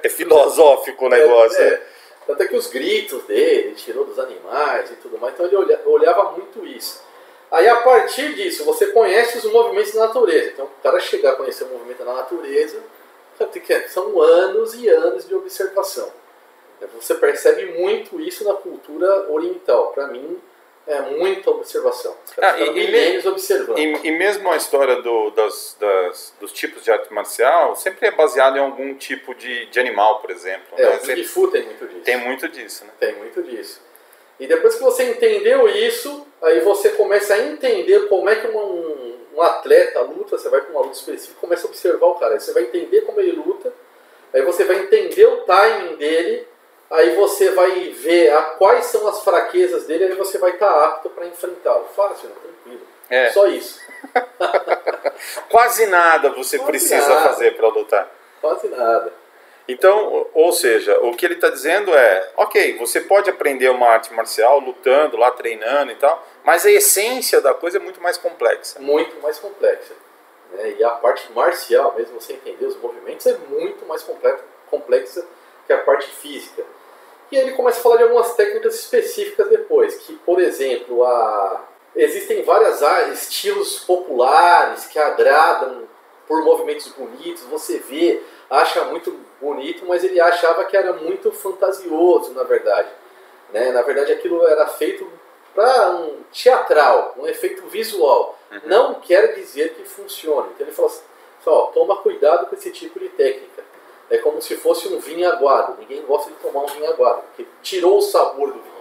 é 0.04 0.10
filosófico 0.10 1.06
o 1.06 1.10
negócio. 1.10 1.62
É, 1.62 1.68
é. 1.68 1.82
Tanto 2.28 2.44
é 2.44 2.48
que 2.48 2.56
os 2.56 2.68
gritos 2.68 3.24
dele, 3.24 3.74
tirou 3.76 4.04
dos 4.04 4.20
animais 4.20 4.92
e 4.92 4.96
tudo 4.96 5.18
mais. 5.18 5.34
Então 5.34 5.46
ele 5.46 5.78
olhava 5.86 6.32
muito 6.34 6.66
isso. 6.66 7.02
Aí 7.50 7.68
a 7.68 7.78
partir 7.78 8.36
disso, 8.36 8.66
você 8.66 8.88
conhece 8.88 9.38
os 9.38 9.46
movimentos 9.46 9.94
da 9.94 10.08
natureza. 10.08 10.50
Então, 10.50 10.66
o 10.66 10.84
cara 10.84 11.00
chegar 11.00 11.32
a 11.32 11.36
conhecer 11.36 11.64
o 11.64 11.68
movimento 11.68 12.04
da 12.04 12.14
natureza, 12.14 12.80
são 13.88 14.22
anos 14.22 14.74
e 14.74 14.90
anos 14.90 15.28
de 15.28 15.36
observação. 15.36 16.12
Você 16.96 17.16
percebe 17.16 17.66
muito 17.80 18.20
isso 18.20 18.44
na 18.44 18.54
cultura 18.54 19.32
oriental. 19.32 19.92
Para 19.94 20.08
mim, 20.08 20.40
é 20.86 21.02
muita 21.02 21.50
observação. 21.50 22.16
Ah, 22.40 22.60
e, 22.60 22.72
milênios 22.72 23.26
observando. 23.26 23.80
E, 23.80 24.08
e, 24.08 24.12
mesmo 24.12 24.52
a 24.52 24.56
história 24.56 25.02
do, 25.02 25.32
das, 25.32 25.76
das, 25.80 26.34
dos 26.40 26.52
tipos 26.52 26.84
de 26.84 26.92
arte 26.92 27.12
marcial 27.12 27.76
sempre 27.76 28.08
é 28.08 28.12
baseada 28.12 28.58
em 28.58 28.62
algum 28.62 28.94
tipo 28.96 29.34
de, 29.34 29.66
de 29.68 29.80
animal, 29.80 30.20
por 30.20 30.30
exemplo. 30.30 30.78
É, 30.78 30.84
né? 30.84 30.96
o 30.96 31.00
Kung 31.00 31.24
Fu 31.24 31.48
tem 31.48 31.64
muito 31.64 31.88
disso. 31.88 32.02
Tem 32.04 32.18
muito 32.18 32.50
disso, 32.50 32.86
né? 32.86 32.92
Tem 33.00 33.16
muito 33.16 33.44
disso. 33.44 33.82
E 34.40 34.46
depois 34.46 34.76
que 34.76 34.84
você 34.84 35.04
entendeu 35.10 35.68
isso, 35.68 36.27
aí 36.42 36.60
você 36.62 36.90
começa 36.90 37.34
a 37.34 37.40
entender 37.40 38.08
como 38.08 38.30
é 38.30 38.36
que 38.36 38.48
um, 38.48 39.18
um 39.36 39.42
atleta 39.42 40.02
luta, 40.02 40.38
você 40.38 40.50
vai 40.50 40.62
para 40.62 40.72
uma 40.72 40.82
luta 40.82 40.96
específica 40.96 41.40
começa 41.40 41.68
a 41.68 41.70
observar 41.70 42.08
o 42.08 42.16
cara. 42.16 42.34
Aí 42.34 42.40
você 42.40 42.54
vai 42.54 42.64
entender 42.64 43.02
como 43.02 43.20
ele 43.20 43.32
luta, 43.34 43.74
aí 44.34 44.42
você 44.42 44.64
vai 44.64 44.78
entender 44.80 45.26
o 45.26 45.44
timing 45.44 45.96
dele, 45.96 46.48
aí 46.90 47.16
você 47.16 47.52
vai 47.52 47.90
ver 47.90 48.34
a, 48.34 48.42
quais 48.42 48.86
são 48.86 49.08
as 49.08 49.24
fraquezas 49.24 49.86
dele, 49.86 50.06
aí 50.06 50.16
você 50.16 50.38
vai 50.38 50.52
estar 50.52 50.72
tá 50.72 50.86
apto 50.86 51.10
para 51.10 51.28
enfrentá-lo. 51.28 51.86
Fácil, 51.96 52.30
né? 52.30 52.36
tranquilo. 52.42 52.88
É. 53.10 53.32
Só 53.32 53.48
isso. 53.48 53.80
Quase 55.50 55.86
nada 55.88 56.30
você 56.30 56.58
Quase 56.58 56.72
precisa 56.72 57.08
nada. 57.08 57.30
fazer 57.30 57.56
para 57.56 57.68
lutar. 57.68 58.12
Quase 58.42 58.68
nada. 58.68 59.12
Então, 59.68 60.26
ou 60.34 60.54
seja, 60.54 60.98
o 61.02 61.14
que 61.14 61.26
ele 61.26 61.34
está 61.36 61.50
dizendo 61.50 61.94
é, 61.94 62.32
ok, 62.38 62.78
você 62.78 63.02
pode 63.02 63.30
aprender 63.30 63.70
uma 63.70 63.88
arte 63.88 64.14
marcial 64.14 64.60
lutando 64.60 65.18
lá, 65.18 65.30
treinando 65.32 65.92
e 65.92 65.96
tal, 65.96 66.26
mas 66.44 66.66
a 66.66 66.72
essência 66.72 67.42
da 67.42 67.54
coisa 67.54 67.78
é 67.78 67.82
muito 67.82 68.02
mais 68.02 68.18
complexa. 68.18 68.80
Muito 68.80 69.22
mais 69.22 69.38
complexa. 69.38 69.94
Né? 70.54 70.76
E 70.80 70.84
a 70.84 70.92
parte 70.92 71.30
marcial, 71.34 71.94
mesmo 71.98 72.20
você 72.20 72.34
entender 72.34 72.66
os 72.66 72.78
movimentos, 72.78 73.26
é 73.26 73.38
muito 73.50 73.86
mais 73.86 74.06
complexa 74.70 75.28
que 75.66 75.74
a 75.74 75.80
parte 75.80 76.08
física. 76.08 76.64
E 77.30 77.38
aí 77.38 77.44
ele 77.44 77.58
começa 77.58 77.80
a 77.80 77.84
falar 77.84 77.98
de 77.98 78.04
algumas 78.04 78.36
técnicas 78.36 78.76
específicas 78.76 79.50
depois, 79.50 79.96
que, 79.98 80.14
por 80.14 80.40
exemplo, 80.40 81.04
a... 81.04 81.66
existem 81.94 82.42
vários 82.44 82.82
estilos 83.12 83.80
populares 83.80 84.86
que 84.86 84.98
agradam 84.98 85.86
por 86.26 86.42
movimentos 86.44 86.88
bonitos, 86.90 87.44
você 87.44 87.80
vê 87.80 88.22
acha 88.50 88.86
muito 88.86 89.27
bonito, 89.42 89.86
mas 89.86 90.04
ele 90.04 90.20
achava 90.20 90.66
que 90.66 90.76
era 90.76 90.94
muito 90.94 91.32
fantasioso, 91.32 92.34
na 92.34 92.44
verdade. 92.44 92.90
Né? 93.54 93.72
Na 93.72 93.82
verdade, 93.82 94.12
aquilo 94.12 94.46
era 94.46 94.68
feito 94.68 95.10
para 95.54 95.90
um 95.92 96.22
teatral, 96.32 97.16
um 97.18 97.26
efeito 97.26 97.66
visual. 97.68 98.38
Uhum. 98.52 98.60
Não 98.66 98.94
quer 98.96 99.34
dizer 99.34 99.74
que 99.74 99.84
funcione. 99.84 100.50
Então 100.54 100.68
ele 100.68 100.76
falou 100.76 100.92
assim, 100.92 101.04
ó, 101.46 101.68
toma 101.68 101.98
cuidado 101.98 102.48
com 102.48 102.56
esse 102.56 102.72
tipo 102.72 103.00
de 103.00 103.10
técnica. 103.10 103.64
É 104.10 104.18
como 104.20 104.42
se 104.42 104.56
fosse 104.56 104.88
um 104.88 105.00
vinho 105.00 105.30
aguado. 105.30 105.76
Ninguém 105.80 106.02
gosta 106.04 106.30
de 106.32 106.38
tomar 106.38 106.62
um 106.62 106.68
vinho 106.68 106.90
aguado, 106.90 107.24
porque 107.24 107.46
tirou 107.62 107.98
o 107.98 108.02
sabor 108.02 108.48
do 108.48 108.60
vinho. 108.62 108.78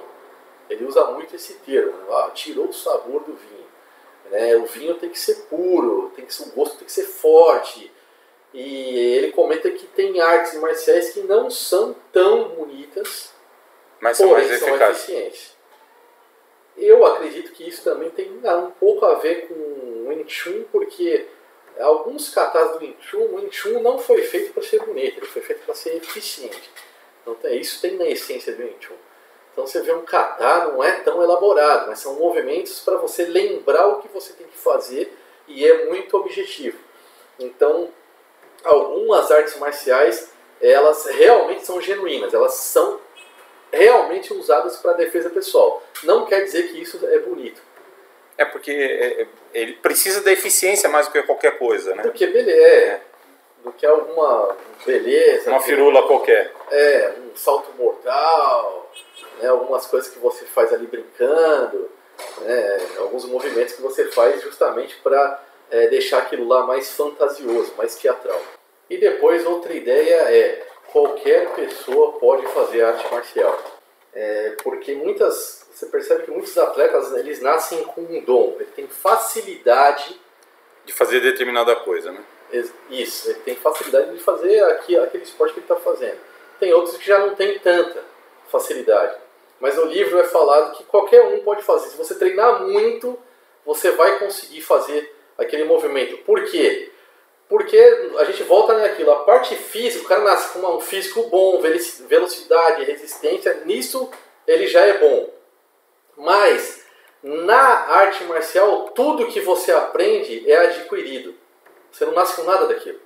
Ele 0.68 0.84
usa 0.84 1.04
muito 1.06 1.34
esse 1.34 1.54
termo, 1.54 1.92
né? 1.92 2.06
ah, 2.10 2.30
tirou 2.34 2.68
o 2.68 2.72
sabor 2.72 3.22
do 3.22 3.34
vinho. 3.34 3.66
Né? 4.30 4.56
O 4.56 4.66
vinho 4.66 4.94
tem 4.94 5.08
que 5.08 5.18
ser 5.18 5.46
puro, 5.48 6.12
tem 6.14 6.24
que 6.24 6.34
ser, 6.34 6.48
o 6.48 6.52
gosto 6.52 6.76
tem 6.76 6.86
que 6.86 6.92
ser 6.92 7.06
forte, 7.06 7.92
e 8.56 8.98
ele 9.16 9.32
comenta 9.32 9.70
que 9.70 9.86
tem 9.86 10.18
artes 10.18 10.58
marciais 10.58 11.10
que 11.10 11.20
não 11.20 11.50
são 11.50 11.94
tão 12.10 12.48
bonitas, 12.48 13.30
mas 14.00 14.16
são 14.16 14.30
mais 14.30 14.48
são 14.58 14.74
eficientes. 14.76 15.54
Eu 16.74 17.04
acredito 17.04 17.52
que 17.52 17.68
isso 17.68 17.84
também 17.84 18.08
tem 18.08 18.32
um 18.32 18.70
pouco 18.70 19.04
a 19.04 19.16
ver 19.16 19.46
com 19.46 19.52
o 19.52 20.06
Wing 20.08 20.26
Chun, 20.26 20.64
porque 20.72 21.26
alguns 21.78 22.30
katas 22.30 22.72
do 22.72 22.78
Wing 22.78 22.96
Chun, 22.98 23.18
o 23.18 23.36
Wing 23.36 23.52
Chun 23.52 23.82
não 23.82 23.98
foi 23.98 24.22
feito 24.22 24.54
para 24.54 24.62
ser 24.62 24.82
bonito, 24.82 25.18
ele 25.18 25.26
foi 25.26 25.42
feito 25.42 25.62
para 25.66 25.74
ser 25.74 25.94
eficiente. 25.96 26.70
Então 27.20 27.36
isso 27.50 27.78
tem 27.82 27.98
na 27.98 28.06
essência 28.06 28.54
do 28.54 28.62
Wing 28.62 28.76
Chun. 28.80 28.94
Então 29.52 29.66
você 29.66 29.82
vê 29.82 29.92
um 29.92 30.02
kata, 30.02 30.68
não 30.68 30.82
é 30.82 30.92
tão 31.00 31.22
elaborado, 31.22 31.88
mas 31.88 31.98
são 31.98 32.14
movimentos 32.14 32.80
para 32.80 32.96
você 32.96 33.26
lembrar 33.26 33.86
o 33.86 34.00
que 34.00 34.08
você 34.08 34.32
tem 34.32 34.46
que 34.46 34.56
fazer 34.56 35.14
e 35.46 35.66
é 35.66 35.84
muito 35.90 36.16
objetivo. 36.16 36.78
Então 37.38 37.92
algumas 38.66 39.30
artes 39.30 39.56
marciais 39.58 40.30
elas 40.60 41.06
realmente 41.06 41.64
são 41.64 41.80
genuínas, 41.80 42.32
elas 42.32 42.54
são 42.54 42.98
realmente 43.72 44.32
usadas 44.32 44.76
para 44.76 44.92
defesa 44.92 45.30
pessoal. 45.30 45.82
Não 46.02 46.24
quer 46.24 46.44
dizer 46.44 46.68
que 46.68 46.80
isso 46.80 46.98
é 47.06 47.18
bonito. 47.18 47.60
É 48.38 48.44
porque 48.44 48.70
é, 48.70 49.22
é, 49.22 49.26
ele 49.54 49.74
precisa 49.74 50.22
da 50.22 50.32
eficiência 50.32 50.88
mais 50.88 51.06
do 51.06 51.12
que 51.12 51.22
qualquer 51.22 51.58
coisa, 51.58 51.94
né? 51.94 52.02
Do 52.02 52.12
que 52.12 52.26
beleza. 52.26 52.60
É. 52.60 53.00
do 53.64 53.72
que 53.72 53.86
alguma 53.86 54.56
beleza. 54.84 55.50
Uma 55.50 55.60
firula 55.60 56.06
qualquer. 56.06 56.52
É, 56.70 57.14
um 57.18 57.36
salto 57.36 57.72
mortal, 57.76 58.90
né, 59.40 59.48
algumas 59.48 59.86
coisas 59.86 60.10
que 60.10 60.18
você 60.18 60.44
faz 60.44 60.72
ali 60.72 60.86
brincando, 60.86 61.90
né, 62.40 62.78
alguns 62.98 63.24
movimentos 63.24 63.74
que 63.74 63.82
você 63.82 64.06
faz 64.06 64.42
justamente 64.42 64.96
para 64.96 65.42
é, 65.70 65.88
deixar 65.88 66.18
aquilo 66.18 66.46
lá 66.46 66.66
mais 66.66 66.92
fantasioso, 66.92 67.74
mais 67.76 67.96
teatral. 67.96 68.40
E 68.88 68.96
depois 68.98 69.44
outra 69.44 69.72
ideia 69.74 70.30
é 70.30 70.66
qualquer 70.92 71.52
pessoa 71.54 72.12
pode 72.18 72.46
fazer 72.48 72.82
arte 72.82 73.06
marcial. 73.12 73.58
É, 74.14 74.56
porque 74.62 74.94
muitas, 74.94 75.66
você 75.72 75.86
percebe 75.86 76.24
que 76.24 76.30
muitos 76.30 76.56
atletas 76.56 77.12
eles 77.14 77.40
nascem 77.42 77.82
com 77.84 78.00
um 78.00 78.20
dom, 78.22 78.56
ele 78.58 78.70
tem 78.74 78.88
facilidade 78.88 80.18
de 80.86 80.92
fazer 80.92 81.20
determinada 81.20 81.76
coisa, 81.76 82.12
né? 82.12 82.24
Isso, 82.88 83.28
ele 83.28 83.40
tem 83.40 83.56
facilidade 83.56 84.12
de 84.12 84.22
fazer 84.22 84.62
aqui, 84.64 84.96
aquele 84.96 85.24
esporte 85.24 85.52
que 85.52 85.58
ele 85.60 85.64
está 85.64 85.76
fazendo. 85.76 86.18
Tem 86.60 86.72
outros 86.72 86.96
que 86.96 87.04
já 87.04 87.18
não 87.18 87.34
tem 87.34 87.58
tanta 87.58 88.02
facilidade. 88.48 89.16
Mas 89.60 89.76
no 89.76 89.86
livro 89.86 90.18
é 90.18 90.24
falado 90.24 90.76
que 90.76 90.84
qualquer 90.84 91.22
um 91.22 91.40
pode 91.40 91.62
fazer. 91.62 91.88
Se 91.88 91.96
você 91.96 92.14
treinar 92.14 92.62
muito, 92.62 93.18
você 93.64 93.90
vai 93.90 94.18
conseguir 94.18 94.62
fazer 94.62 95.12
aquele 95.36 95.64
movimento. 95.64 96.18
Por 96.18 96.44
quê? 96.44 96.90
Porque 97.48 97.78
a 98.18 98.24
gente 98.24 98.42
volta 98.42 98.74
naquilo, 98.74 99.12
a 99.12 99.24
parte 99.24 99.54
física, 99.54 100.04
o 100.04 100.08
cara 100.08 100.22
nasce 100.22 100.52
com 100.52 100.66
um 100.66 100.80
físico 100.80 101.24
bom, 101.24 101.60
velocidade, 102.08 102.84
resistência, 102.84 103.62
nisso 103.64 104.10
ele 104.46 104.66
já 104.66 104.80
é 104.80 104.98
bom. 104.98 105.30
Mas 106.16 106.84
na 107.22 107.56
arte 107.56 108.24
marcial, 108.24 108.90
tudo 108.90 109.26
que 109.28 109.40
você 109.40 109.72
aprende 109.72 110.50
é 110.50 110.56
adquirido. 110.56 111.34
Você 111.90 112.04
não 112.04 112.12
nasce 112.12 112.36
com 112.36 112.42
nada 112.42 112.66
daquilo. 112.66 113.00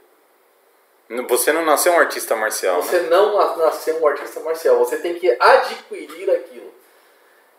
Você 1.28 1.52
não 1.52 1.64
nasceu 1.64 1.92
um 1.92 1.98
artista 1.98 2.36
marcial. 2.36 2.82
Você 2.82 3.00
né? 3.00 3.08
não 3.10 3.36
nasceu 3.56 4.00
um 4.00 4.06
artista 4.06 4.40
marcial. 4.40 4.78
Você 4.78 4.98
tem 4.98 5.14
que 5.14 5.36
adquirir 5.40 6.30
aquilo. 6.30 6.72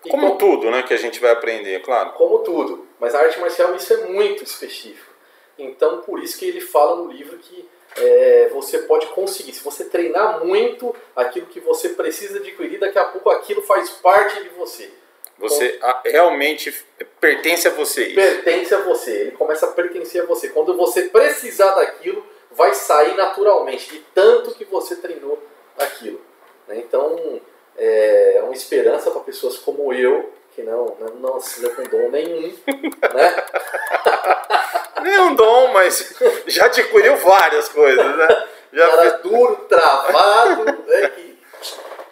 como, 0.01 0.23
como 0.23 0.37
tudo, 0.37 0.71
né, 0.71 0.83
que 0.83 0.93
a 0.93 0.97
gente 0.97 1.19
vai 1.19 1.31
aprender, 1.31 1.81
claro. 1.81 2.13
Como 2.13 2.39
tudo. 2.39 2.87
Mas 2.99 3.13
a 3.13 3.19
arte 3.19 3.39
marcial 3.39 3.75
isso 3.75 3.93
é 3.93 3.97
muito 4.07 4.43
específico. 4.43 5.10
Então, 5.57 6.01
por 6.01 6.21
isso 6.21 6.37
que 6.37 6.45
ele 6.45 6.61
fala 6.61 6.95
no 6.95 7.11
livro 7.11 7.37
que 7.37 7.67
é, 7.97 8.49
você 8.53 8.79
pode 8.79 9.07
conseguir. 9.07 9.53
Se 9.53 9.63
você 9.63 9.85
treinar 9.85 10.43
muito 10.43 10.95
aquilo 11.15 11.47
que 11.47 11.59
você 11.59 11.89
precisa 11.89 12.39
adquirir, 12.39 12.79
daqui 12.79 12.97
a 12.97 13.05
pouco 13.05 13.29
aquilo 13.29 13.61
faz 13.61 13.89
parte 13.89 14.41
de 14.43 14.49
você. 14.49 14.89
Você 15.37 15.75
então, 15.75 16.01
realmente 16.05 16.85
pertence 17.19 17.67
a 17.67 17.71
você. 17.71 18.05
Isso. 18.05 18.15
Pertence 18.15 18.73
a 18.73 18.81
você. 18.81 19.11
Ele 19.11 19.31
começa 19.31 19.65
a 19.65 19.71
pertencer 19.71 20.21
a 20.21 20.25
você. 20.25 20.49
Quando 20.49 20.77
você 20.77 21.03
precisar 21.03 21.71
daquilo, 21.71 22.23
vai 22.51 22.73
sair 22.73 23.15
naturalmente, 23.15 23.89
de 23.89 23.99
tanto 24.13 24.53
que 24.53 24.65
você 24.65 24.95
treinou 24.95 25.41
aquilo. 25.77 26.21
Né? 26.67 26.77
Então, 26.77 27.41
é, 27.77 28.37
é 28.37 28.43
uma 28.43 28.53
esperança 28.53 29.09
para 29.09 29.21
pessoas 29.21 29.57
como 29.57 29.91
eu, 29.93 30.31
que 30.55 30.61
não, 30.63 30.97
não, 30.99 31.15
não 31.15 31.35
assina 31.37 31.69
com 31.69 31.83
dom 31.83 32.09
nenhum, 32.09 32.41
né? 32.41 33.43
Nem 35.01 35.19
um 35.19 35.35
dom, 35.35 35.73
mas 35.73 36.13
já 36.45 36.65
adquiriu 36.65 37.15
várias 37.17 37.69
coisas, 37.69 38.17
né? 38.17 38.47
Já 38.73 38.87
Cara 38.87 39.01
fez... 39.01 39.21
duro, 39.21 39.55
travado, 39.67 40.65
né? 40.65 41.11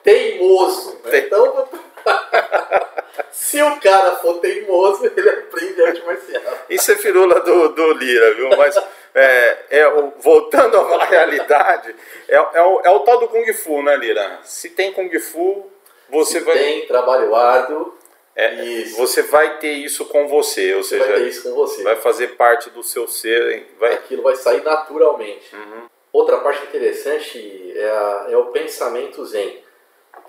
teimoso. 0.04 1.00
Né? 1.04 1.20
Então, 1.20 1.70
se 3.32 3.62
o 3.62 3.80
cara 3.80 4.16
for 4.18 4.40
teimoso, 4.40 5.06
ele 5.06 5.30
aprende 5.30 5.84
arte 5.84 6.02
marcial. 6.04 6.42
Isso 6.70 6.92
é 6.92 6.96
firula 6.96 7.40
do, 7.42 7.70
do 7.70 7.94
Lira, 7.94 8.34
viu? 8.34 8.50
Mas 8.58 8.76
é, 9.13 9.58
é, 9.70 9.90
voltando 10.18 10.78
à 10.78 11.06
realidade, 11.06 11.96
é, 12.28 12.36
é, 12.36 12.62
o, 12.62 12.82
é 12.84 12.90
o 12.90 13.00
tal 13.02 13.20
do 13.20 13.28
Kung 13.28 13.54
Fu, 13.54 13.82
né, 13.82 13.96
Lira? 13.98 14.40
Se 14.44 14.70
tem 14.70 14.92
Kung 14.92 15.18
Fu, 15.20 15.70
você 16.10 16.40
Se 16.40 16.46
vai. 16.46 16.58
Tem 16.58 16.88
trabalho 16.88 17.36
árduo. 17.36 17.99
É, 18.39 18.84
você 18.95 19.21
vai 19.23 19.58
ter 19.58 19.73
isso 19.73 20.06
com 20.06 20.25
você, 20.25 20.73
ou 20.73 20.82
você 20.82 20.97
seja, 20.97 21.12
vai 21.12 21.19
ter 21.19 21.28
isso 21.28 21.43
com 21.43 21.54
você. 21.54 21.84
vai 21.84 21.97
fazer 21.97 22.38
parte 22.38 22.69
do 22.69 22.82
seu 22.82 23.06
ser. 23.06 23.67
Vai... 23.78 23.95
Aquilo 23.95 24.23
vai 24.23 24.34
sair 24.38 24.63
naturalmente. 24.63 25.54
Uhum. 25.54 25.89
Outra 26.13 26.38
parte 26.38 26.63
interessante 26.63 27.73
é, 27.75 27.89
a, 27.89 28.28
é 28.30 28.38
o 28.38 28.45
pensamento 28.45 29.25
zen 29.25 29.62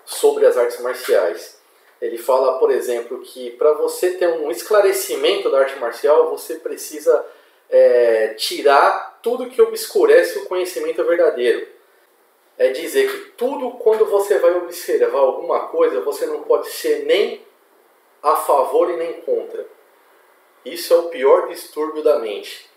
sobre 0.05 0.45
as 0.45 0.57
artes 0.57 0.81
marciais. 0.81 1.61
Ele 2.03 2.19
fala, 2.19 2.59
por 2.59 2.73
exemplo, 2.73 3.21
que 3.21 3.51
para 3.51 3.75
você 3.75 4.11
ter 4.11 4.27
um 4.27 4.51
esclarecimento 4.51 5.49
da 5.49 5.61
arte 5.61 5.79
marcial, 5.79 6.31
você 6.31 6.57
precisa 6.57 7.25
é, 7.69 8.35
tirar 8.35 9.21
tudo 9.23 9.49
que 9.49 9.63
obscurece 9.63 10.37
o 10.41 10.47
conhecimento 10.47 11.05
verdadeiro. 11.05 11.65
É 12.59 12.71
dizer 12.71 13.09
que 13.09 13.19
tudo 13.37 13.71
quando 13.73 14.05
você 14.07 14.41
vai 14.41 14.53
observar 14.57 15.21
alguma 15.21 15.69
coisa, 15.69 16.01
você 16.01 16.27
não 16.27 16.43
pode 16.43 16.69
ser 16.71 17.05
nem 17.05 17.49
a 18.23 18.37
favor 18.37 18.91
e 18.91 18.97
nem 18.97 19.21
contra. 19.23 19.67
Isso 20.65 20.93
é 20.93 20.97
o 20.97 21.05
pior 21.05 21.49
distúrbio 21.49 22.03
da 22.03 22.19
mente. 22.19 22.69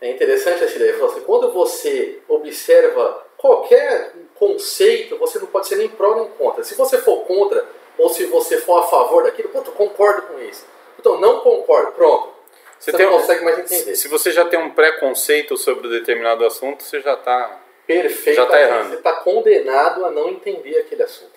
É 0.00 0.10
interessante 0.10 0.62
essa 0.62 0.76
ideia. 0.76 1.04
Assim, 1.04 1.20
quando 1.20 1.50
você 1.50 2.18
observa 2.28 3.24
qualquer 3.38 4.12
conceito, 4.34 5.16
você 5.16 5.38
não 5.38 5.46
pode 5.46 5.68
ser 5.68 5.76
nem 5.76 5.88
pró 5.88 6.14
nem 6.16 6.28
contra. 6.28 6.62
Se 6.62 6.74
você 6.74 6.98
for 6.98 7.24
contra 7.24 7.66
ou 7.96 8.08
se 8.10 8.26
você 8.26 8.58
for 8.58 8.80
a 8.80 8.82
favor 8.82 9.22
daquilo, 9.22 9.48
pronto, 9.48 9.72
concordo 9.72 10.22
com 10.22 10.38
isso. 10.40 10.66
Então 10.98 11.18
não 11.18 11.40
concordo, 11.40 11.92
pronto. 11.92 12.36
Você, 12.78 12.92
você 12.92 13.04
não 13.04 13.12
consegue 13.12 13.44
mais 13.44 13.58
entender. 13.58 13.96
Se 13.96 14.08
você 14.08 14.30
já 14.30 14.44
tem 14.44 14.58
um 14.58 14.70
preconceito 14.70 15.56
sobre 15.56 15.88
um 15.88 15.90
determinado 15.90 16.44
assunto, 16.44 16.82
você 16.82 17.00
já 17.00 17.14
está 17.14 17.58
perfeito. 17.86 18.36
Já 18.36 18.44
está 18.44 18.60
errando. 18.60 18.90
Você 18.90 18.96
está 18.96 19.12
condenado 19.14 20.04
a 20.04 20.10
não 20.10 20.28
entender 20.28 20.78
aquele 20.78 21.02
assunto. 21.02 21.35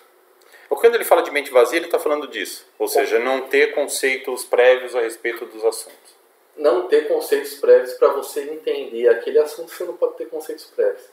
Quando 0.76 0.94
ele 0.94 1.04
fala 1.04 1.22
de 1.22 1.30
mente 1.30 1.50
vazia, 1.50 1.78
ele 1.78 1.86
está 1.86 1.98
falando 1.98 2.26
disso. 2.26 2.66
Ou 2.78 2.88
seja, 2.88 3.18
não 3.18 3.42
ter 3.42 3.74
conceitos 3.74 4.44
prévios 4.44 4.96
a 4.96 5.00
respeito 5.00 5.44
dos 5.44 5.62
assuntos. 5.62 6.16
Não 6.56 6.88
ter 6.88 7.06
conceitos 7.06 7.54
prévios 7.54 7.92
para 7.94 8.08
você 8.08 8.42
entender 8.44 9.06
aquele 9.08 9.38
assunto, 9.38 9.70
você 9.70 9.84
não 9.84 9.96
pode 9.96 10.14
ter 10.14 10.30
conceitos 10.30 10.64
prévios. 10.64 11.04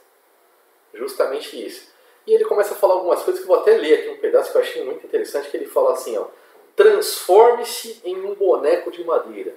Justamente 0.93 1.65
isso. 1.65 1.91
E 2.25 2.33
ele 2.33 2.45
começa 2.45 2.75
a 2.75 2.77
falar 2.77 2.93
algumas 2.93 3.23
coisas 3.23 3.43
que 3.43 3.49
eu 3.49 3.53
vou 3.53 3.61
até 3.61 3.75
ler 3.77 3.99
aqui 3.99 4.09
um 4.09 4.17
pedaço 4.17 4.51
que 4.51 4.57
eu 4.57 4.61
achei 4.61 4.83
muito 4.85 5.05
interessante, 5.05 5.49
que 5.49 5.57
ele 5.57 5.67
fala 5.67 5.91
assim, 5.93 6.17
ó, 6.17 6.27
transforme-se 6.73 8.01
em 8.05 8.15
um 8.25 8.35
boneco 8.35 8.89
de 8.89 9.03
madeira. 9.03 9.53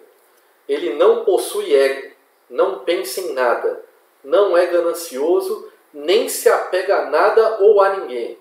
Ele 0.69 0.95
não 0.95 1.25
possui 1.25 1.73
ego, 1.73 2.15
não 2.49 2.81
pensa 2.81 3.21
em 3.21 3.33
nada, 3.33 3.85
não 4.25 4.57
é 4.59 4.67
ganancioso, 4.67 5.71
nem 5.95 6.29
se 6.29 6.49
apega 6.49 7.03
a 7.03 7.07
nada 7.07 7.59
ou 7.61 7.81
a 7.81 7.97
ninguém 7.97 8.40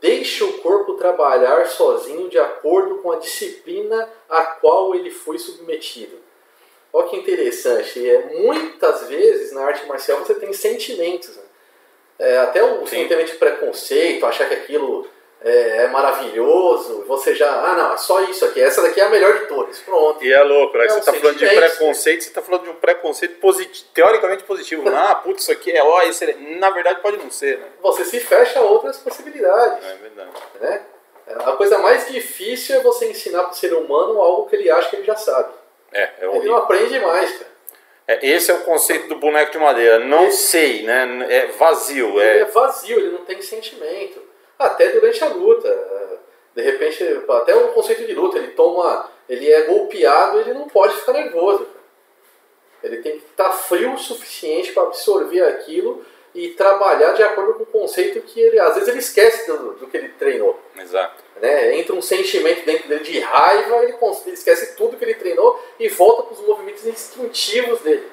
Deixe 0.00 0.42
o 0.42 0.54
corpo 0.54 0.94
trabalhar 0.94 1.66
sozinho 1.66 2.28
de 2.28 2.38
acordo 2.38 2.98
com 2.98 3.12
a 3.12 3.16
disciplina 3.16 4.08
a 4.28 4.42
qual 4.42 4.94
ele 4.94 5.10
foi 5.10 5.38
submetido. 5.38 6.16
Olha 6.92 7.08
que 7.08 7.16
interessante. 7.16 8.08
É, 8.08 8.40
muitas 8.40 9.08
vezes 9.08 9.52
na 9.52 9.62
arte 9.62 9.86
marcial 9.86 10.18
você 10.18 10.34
tem 10.34 10.52
sentimentos. 10.52 11.36
Né? 11.36 11.42
É, 12.18 12.38
até 12.38 12.62
o 12.62 12.86
sentimento 12.86 13.32
de 13.32 13.38
preconceito, 13.38 14.24
achar 14.26 14.48
que 14.48 14.54
aquilo 14.54 15.06
é, 15.44 15.84
é, 15.84 15.88
maravilhoso, 15.88 17.04
você 17.06 17.34
já, 17.34 17.50
ah 17.50 17.74
não, 17.74 17.92
é 17.92 17.96
só 17.98 18.22
isso 18.22 18.46
aqui, 18.46 18.62
essa 18.62 18.80
daqui 18.80 18.98
é 18.98 19.04
a 19.04 19.10
melhor 19.10 19.40
de 19.40 19.46
todas, 19.46 19.78
pronto. 19.80 20.24
E 20.24 20.32
é 20.32 20.42
louco, 20.42 20.78
né? 20.78 20.86
É 20.86 20.88
você 20.88 21.00
está 21.00 21.12
falando 21.12 21.36
de 21.36 21.46
preconceito, 21.46 22.22
você 22.22 22.28
está 22.28 22.40
falando 22.40 22.62
de 22.62 22.70
um 22.70 22.74
preconceito 22.76 23.38
positivo, 23.40 23.88
teoricamente 23.92 24.42
positivo. 24.44 24.88
ah, 24.88 25.14
putz, 25.16 25.42
isso 25.42 25.52
aqui 25.52 25.70
é 25.70 25.84
ó, 25.84 26.02
isso 26.02 26.24
é... 26.24 26.34
na 26.58 26.70
verdade 26.70 27.02
pode 27.02 27.18
não 27.18 27.30
ser, 27.30 27.58
né? 27.58 27.66
Você 27.82 28.06
se 28.06 28.20
fecha 28.20 28.58
a 28.58 28.62
outras 28.62 28.96
possibilidades. 28.96 29.84
É 29.84 29.94
verdade. 29.96 30.30
Né? 30.60 30.80
A 31.26 31.52
coisa 31.52 31.78
mais 31.78 32.08
difícil 32.10 32.76
é 32.76 32.80
você 32.80 33.10
ensinar 33.10 33.42
para 33.42 33.52
o 33.52 33.54
ser 33.54 33.74
humano 33.74 34.20
algo 34.20 34.48
que 34.48 34.56
ele 34.56 34.70
acha 34.70 34.88
que 34.88 34.96
ele 34.96 35.04
já 35.04 35.16
sabe. 35.16 35.52
É, 35.92 36.10
é 36.20 36.36
Ele 36.36 36.48
não 36.48 36.56
aprende 36.56 36.98
mais, 37.00 37.30
cara. 37.32 37.54
É, 38.06 38.26
esse 38.26 38.50
é 38.50 38.54
o 38.54 38.60
conceito 38.60 39.08
do 39.08 39.16
boneco 39.16 39.52
de 39.52 39.58
madeira. 39.58 39.98
Não 39.98 40.26
esse... 40.26 40.48
sei, 40.48 40.82
né? 40.82 41.26
É 41.28 41.46
vazio. 41.48 42.20
É... 42.20 42.34
Ele 42.34 42.40
é 42.40 42.44
vazio, 42.46 42.98
ele 42.98 43.10
não 43.10 43.24
tem 43.24 43.40
sentimento 43.40 44.23
até 44.58 44.88
durante 44.88 45.22
a 45.22 45.28
luta. 45.28 45.94
De 46.54 46.62
repente, 46.62 47.02
até 47.28 47.54
o 47.54 47.68
conceito 47.68 48.06
de 48.06 48.14
luta, 48.14 48.38
ele 48.38 48.48
toma, 48.48 49.10
ele 49.28 49.50
é 49.50 49.62
golpeado, 49.62 50.38
ele 50.38 50.54
não 50.54 50.68
pode 50.68 50.94
ficar 50.96 51.12
nervoso. 51.12 51.66
Ele 52.82 52.98
tem 52.98 53.18
que 53.18 53.24
estar 53.24 53.50
frio 53.50 53.94
o 53.94 53.98
suficiente 53.98 54.72
para 54.72 54.84
absorver 54.84 55.42
aquilo 55.42 56.04
e 56.34 56.50
trabalhar 56.50 57.12
de 57.12 57.22
acordo 57.22 57.54
com 57.54 57.62
o 57.62 57.66
conceito 57.66 58.20
que 58.20 58.40
ele, 58.40 58.58
às 58.58 58.74
vezes 58.74 58.88
ele 58.88 58.98
esquece 58.98 59.46
do, 59.46 59.74
do 59.74 59.86
que 59.86 59.96
ele 59.96 60.08
treinou. 60.10 60.60
Exato. 60.76 61.22
Né? 61.40 61.78
Entra 61.78 61.94
um 61.94 62.02
sentimento 62.02 62.64
dentro 62.64 62.88
dele 62.88 63.04
de 63.04 63.20
raiva, 63.20 63.76
ele, 63.84 63.96
ele 64.26 64.34
esquece 64.34 64.76
tudo 64.76 64.96
que 64.96 65.04
ele 65.04 65.14
treinou 65.14 65.60
e 65.78 65.88
volta 65.88 66.24
para 66.24 66.34
os 66.34 66.40
movimentos 66.40 66.86
instintivos 66.86 67.80
dele. 67.80 68.06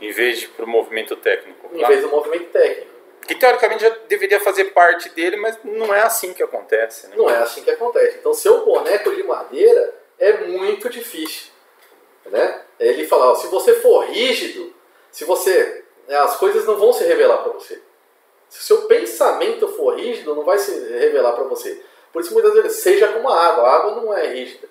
Em 0.00 0.10
vez 0.10 0.40
de 0.40 0.48
para 0.48 0.64
o 0.64 0.68
movimento 0.68 1.16
técnico. 1.16 1.70
Em 1.72 1.86
vez 1.86 2.00
do 2.00 2.08
movimento 2.08 2.50
técnico 2.50 2.93
que 3.26 3.34
teoricamente 3.34 3.82
já 3.82 3.90
deveria 4.08 4.40
fazer 4.40 4.66
parte 4.66 5.08
dele, 5.10 5.36
mas 5.36 5.58
não 5.64 5.94
é 5.94 6.02
assim 6.02 6.32
que 6.32 6.42
acontece. 6.42 7.08
Né? 7.08 7.14
Não 7.16 7.28
é 7.28 7.38
assim 7.38 7.62
que 7.62 7.70
acontece. 7.70 8.18
Então, 8.18 8.34
ser 8.34 8.50
um 8.50 8.64
boneco 8.64 9.14
de 9.14 9.22
madeira 9.22 9.94
é 10.18 10.32
muito 10.46 10.88
difícil. 10.88 11.52
Né? 12.26 12.62
Ele 12.78 13.06
fala: 13.06 13.32
ó, 13.32 13.34
se 13.34 13.46
você 13.48 13.74
for 13.74 14.04
rígido, 14.06 14.74
se 15.10 15.24
você 15.24 15.84
é, 16.08 16.16
as 16.16 16.36
coisas 16.36 16.66
não 16.66 16.76
vão 16.76 16.92
se 16.92 17.04
revelar 17.04 17.38
para 17.38 17.52
você. 17.52 17.80
Se 18.48 18.60
o 18.60 18.62
seu 18.62 18.82
pensamento 18.82 19.68
for 19.68 19.96
rígido, 19.96 20.34
não 20.34 20.44
vai 20.44 20.58
se 20.58 20.72
revelar 20.98 21.32
para 21.32 21.44
você. 21.44 21.82
Por 22.12 22.22
isso, 22.22 22.32
muitas 22.32 22.54
vezes, 22.54 22.78
seja 22.78 23.08
como 23.08 23.28
a 23.28 23.46
água. 23.48 23.64
A 23.64 23.76
água 23.76 23.90
não 24.02 24.16
é 24.16 24.26
rígida. 24.28 24.68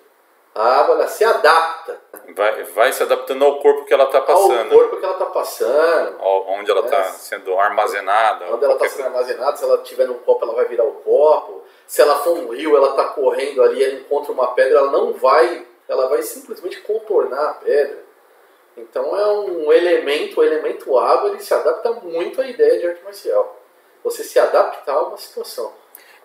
A 0.54 0.80
água 0.80 0.94
ela 0.94 1.08
se 1.08 1.24
adapta. 1.24 2.00
Vai, 2.34 2.62
vai 2.62 2.92
se 2.92 3.02
adaptando 3.02 3.44
ao 3.44 3.58
corpo 3.58 3.84
que 3.84 3.92
ela 3.92 4.04
está 4.04 4.20
passando. 4.20 4.72
Ao 4.72 4.78
corpo 4.78 4.96
que 4.98 5.04
ela 5.04 5.14
está 5.14 5.26
passando. 5.26 6.16
Onde 6.20 6.70
ela 6.70 6.80
está 6.80 6.98
é. 6.98 7.04
sendo 7.04 7.58
armazenada. 7.58 8.46
Onde 8.52 8.64
ela 8.64 8.74
está 8.74 8.88
sendo 8.88 9.06
armazenada. 9.06 9.56
Se 9.56 9.64
ela 9.64 9.82
estiver 9.82 10.06
num 10.06 10.18
copo, 10.18 10.44
ela 10.44 10.54
vai 10.54 10.66
virar 10.66 10.84
o 10.84 10.92
copo. 10.92 11.62
Se 11.86 12.00
ela 12.00 12.16
for 12.20 12.38
um 12.38 12.48
rio, 12.48 12.76
ela 12.76 12.90
está 12.90 13.04
correndo 13.08 13.62
ali, 13.62 13.82
ela 13.82 13.94
encontra 13.94 14.32
uma 14.32 14.48
pedra, 14.54 14.78
ela 14.78 14.90
não 14.92 15.12
vai. 15.12 15.66
Ela 15.88 16.08
vai 16.08 16.22
simplesmente 16.22 16.80
contornar 16.82 17.50
a 17.50 17.54
pedra. 17.54 18.04
Então 18.76 19.16
é 19.16 19.26
um 19.32 19.72
elemento, 19.72 20.40
o 20.40 20.44
elemento 20.44 20.96
água, 20.98 21.30
ele 21.30 21.40
se 21.40 21.52
adapta 21.54 21.92
muito 21.92 22.40
à 22.40 22.46
ideia 22.46 22.78
de 22.78 22.86
arte 22.86 23.04
marcial. 23.04 23.60
Você 24.02 24.22
se 24.24 24.38
adaptar 24.38 24.94
a 24.94 25.02
uma 25.02 25.16
situação. 25.16 25.72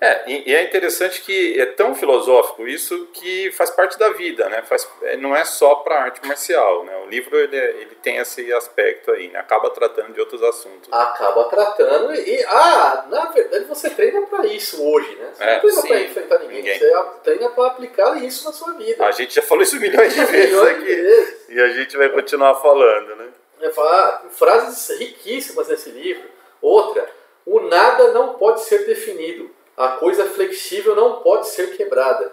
É, 0.01 0.31
e 0.31 0.55
é 0.55 0.63
interessante 0.63 1.21
que 1.21 1.59
é 1.59 1.65
tão 1.65 1.93
filosófico 1.93 2.65
isso 2.65 3.07
que 3.13 3.51
faz 3.51 3.69
parte 3.69 3.99
da 3.99 4.09
vida, 4.11 4.47
né? 4.47 4.61
Faz, 4.61 4.87
é, 5.01 5.17
não 5.17 5.35
é 5.35 5.43
só 5.43 5.75
para 5.75 6.03
arte 6.03 6.25
marcial, 6.25 6.85
né? 6.85 6.95
O 7.05 7.09
livro 7.09 7.37
ele, 7.37 7.57
ele 7.57 7.95
tem 8.01 8.15
esse 8.15 8.51
aspecto 8.53 9.11
aí, 9.11 9.27
né? 9.27 9.39
Acaba 9.39 9.69
tratando 9.71 10.13
de 10.13 10.19
outros 10.21 10.41
assuntos. 10.41 10.87
Acaba 10.89 11.43
tratando 11.45 12.13
e, 12.13 12.45
ah, 12.45 13.07
na 13.09 13.25
verdade 13.25 13.65
você 13.65 13.89
treina 13.89 14.21
para 14.21 14.45
isso 14.45 14.81
hoje, 14.81 15.13
né? 15.15 15.31
Você 15.33 15.43
é, 15.43 15.53
não 15.53 15.59
treina 15.59 15.81
para 15.81 16.01
enfrentar 16.01 16.39
ninguém, 16.39 16.57
ninguém, 16.57 16.79
você 16.79 17.19
treina 17.21 17.49
para 17.49 17.67
aplicar 17.67 18.23
isso 18.23 18.45
na 18.45 18.53
sua 18.53 18.73
vida. 18.73 19.05
A 19.05 19.11
gente 19.11 19.35
já 19.35 19.41
falou 19.41 19.63
isso 19.63 19.77
milhões 19.81 20.13
de 20.13 20.23
vezes 20.23 20.49
milhões 20.51 20.77
aqui 20.77 20.85
de 20.85 20.95
vezes. 20.95 21.49
e 21.49 21.61
a 21.61 21.67
gente 21.69 21.97
vai 21.97 22.07
continuar 22.09 22.55
falando, 22.55 23.17
né? 23.17 23.27
É, 23.61 23.69
falar, 23.71 24.27
frases 24.29 24.97
riquíssimas 24.97 25.67
nesse 25.67 25.89
livro. 25.89 26.29
Outra, 26.61 27.05
o 27.45 27.59
nada 27.59 28.13
não 28.13 28.35
pode 28.35 28.61
ser 28.61 28.85
definido 28.85 29.58
a 29.79 29.91
coisa 29.91 30.25
flexível 30.25 30.93
não 30.93 31.21
pode 31.21 31.47
ser 31.47 31.77
quebrada. 31.77 32.31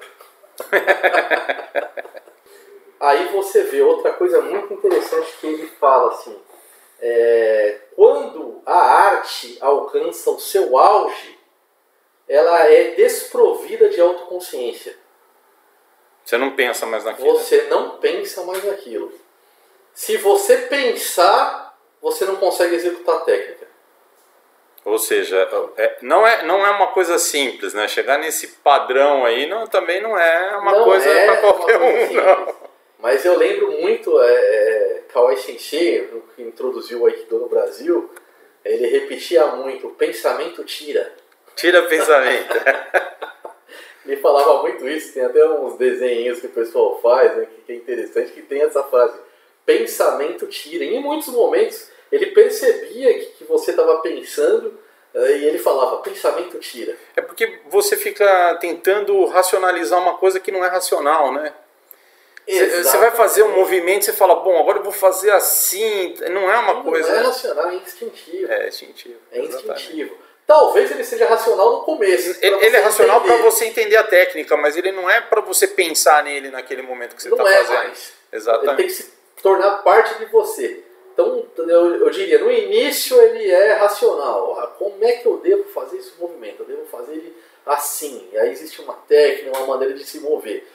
Aí 2.98 3.28
você 3.28 3.62
vê 3.62 3.80
outra 3.82 4.12
coisa 4.14 4.40
muito 4.40 4.74
interessante 4.74 5.32
que 5.40 5.46
ele 5.46 5.68
fala 5.68 6.12
assim: 6.12 6.36
é, 7.00 7.78
quando 7.94 8.60
a 8.66 8.76
arte 8.76 9.56
alcança 9.60 10.28
o 10.30 10.40
seu 10.40 10.76
auge, 10.76 11.38
ela 12.28 12.66
é 12.68 12.96
desprovida 12.96 13.88
de 13.90 14.00
autoconsciência. 14.00 14.98
Você 16.24 16.36
não 16.36 16.56
pensa 16.56 16.84
mais 16.84 17.04
naquilo. 17.04 17.38
Você 17.38 17.62
não 17.68 17.98
pensa 17.98 18.42
mais 18.42 18.64
naquilo. 18.64 19.12
Se 19.94 20.16
você 20.16 20.56
pensar, 20.62 21.78
você 22.02 22.24
não 22.24 22.34
consegue 22.36 22.74
executar 22.74 23.18
a 23.18 23.20
técnica. 23.20 23.65
Ou 24.86 25.00
seja, 25.00 25.36
é, 25.76 25.96
não, 26.00 26.24
é, 26.24 26.44
não 26.44 26.64
é 26.64 26.70
uma 26.70 26.86
coisa 26.86 27.18
simples, 27.18 27.74
né? 27.74 27.88
Chegar 27.88 28.18
nesse 28.18 28.46
padrão 28.58 29.24
aí 29.24 29.44
não, 29.46 29.66
também 29.66 30.00
não 30.00 30.16
é 30.16 30.56
uma 30.58 30.70
não 30.70 30.84
coisa 30.84 31.08
é 31.08 31.26
para 31.26 31.36
qualquer 31.38 31.76
um, 31.76 32.12
não. 32.14 32.54
Mas 33.00 33.24
eu 33.24 33.36
lembro 33.36 33.72
muito, 33.80 34.22
é, 34.22 34.32
é, 34.32 35.02
Kawai 35.12 35.36
Sensei, 35.38 36.08
que 36.36 36.42
introduziu 36.42 37.00
o 37.00 37.06
Aikido 37.06 37.40
no 37.40 37.48
Brasil, 37.48 38.08
ele 38.64 38.86
repetia 38.86 39.44
muito, 39.46 39.88
pensamento 39.88 40.62
tira. 40.62 41.12
Tira 41.56 41.82
pensamento. 41.82 42.54
ele 44.06 44.16
falava 44.18 44.62
muito 44.62 44.88
isso, 44.88 45.12
tem 45.12 45.24
até 45.24 45.44
uns 45.48 45.76
desenhos 45.76 46.38
que 46.38 46.46
o 46.46 46.50
pessoal 46.50 47.00
faz, 47.02 47.36
né, 47.36 47.48
que 47.66 47.72
é 47.72 47.74
interessante, 47.74 48.30
que 48.30 48.42
tem 48.42 48.62
essa 48.62 48.84
frase, 48.84 49.18
pensamento 49.64 50.46
tira. 50.46 50.84
E 50.84 50.94
em 50.94 51.00
muitos 51.00 51.26
momentos 51.34 51.90
ele 52.10 52.26
percebia 52.26 53.14
que, 53.14 53.26
que 53.26 53.44
você 53.44 53.70
estava 53.72 53.98
pensando 53.98 54.78
eh, 55.14 55.38
e 55.38 55.44
ele 55.46 55.58
falava, 55.58 55.98
pensamento 55.98 56.58
tira. 56.58 56.96
É 57.16 57.20
porque 57.20 57.60
você 57.68 57.96
fica 57.96 58.56
tentando 58.60 59.24
racionalizar 59.26 60.00
uma 60.00 60.14
coisa 60.14 60.38
que 60.38 60.52
não 60.52 60.64
é 60.64 60.68
racional, 60.68 61.32
né? 61.32 61.52
Você 62.48 62.96
vai 62.98 63.10
fazer 63.10 63.42
um 63.42 63.56
movimento, 63.56 64.04
você 64.04 64.12
fala, 64.12 64.36
bom, 64.36 64.56
agora 64.56 64.78
eu 64.78 64.84
vou 64.84 64.92
fazer 64.92 65.32
assim. 65.32 66.14
Não 66.30 66.48
é 66.50 66.56
uma 66.58 66.74
não 66.74 66.84
coisa. 66.84 67.08
Não 67.12 67.20
é 67.20 67.22
racional, 67.24 67.70
é 67.70 67.74
instintivo. 67.74 68.52
É 68.52 68.68
instintivo. 68.68 69.18
É 69.32 69.40
instintivo. 69.40 70.16
Talvez 70.46 70.92
ele 70.92 71.02
seja 71.02 71.26
racional 71.26 71.72
no 71.72 71.80
começo. 71.80 72.38
Ele, 72.40 72.64
ele 72.64 72.76
é 72.76 72.80
racional 72.80 73.20
para 73.20 73.36
você 73.38 73.64
entender 73.64 73.96
a 73.96 74.04
técnica, 74.04 74.56
mas 74.56 74.76
ele 74.76 74.92
não 74.92 75.10
é 75.10 75.20
para 75.20 75.40
você 75.40 75.66
pensar 75.66 76.22
nele 76.22 76.50
naquele 76.50 76.82
momento 76.82 77.16
que 77.16 77.22
você 77.22 77.28
está 77.28 77.42
é 77.42 77.56
fazendo. 77.56 77.76
Mais. 77.78 78.12
Exatamente. 78.32 78.68
Ele 78.68 78.76
tem 78.76 78.86
que 78.86 78.92
se 78.92 79.12
tornar 79.42 79.78
parte 79.78 80.16
de 80.20 80.26
você. 80.26 80.84
Então, 81.16 81.46
eu, 81.56 81.96
eu, 81.96 82.10
diria, 82.10 82.38
no 82.38 82.52
início 82.52 83.18
ele 83.22 83.50
é 83.50 83.72
racional. 83.72 84.58
Ah, 84.60 84.66
como 84.66 85.02
é 85.02 85.12
que 85.12 85.26
eu 85.26 85.38
devo 85.38 85.64
fazer 85.64 85.96
esse 85.96 86.12
movimento? 86.20 86.60
Eu 86.60 86.66
devo 86.66 86.84
fazer 86.86 87.12
ele 87.12 87.34
assim. 87.64 88.28
E 88.32 88.38
aí 88.38 88.50
existe 88.50 88.82
uma 88.82 88.92
técnica, 88.92 89.56
uma 89.56 89.66
maneira 89.66 89.94
de 89.94 90.04
se 90.04 90.20
mover. 90.20 90.68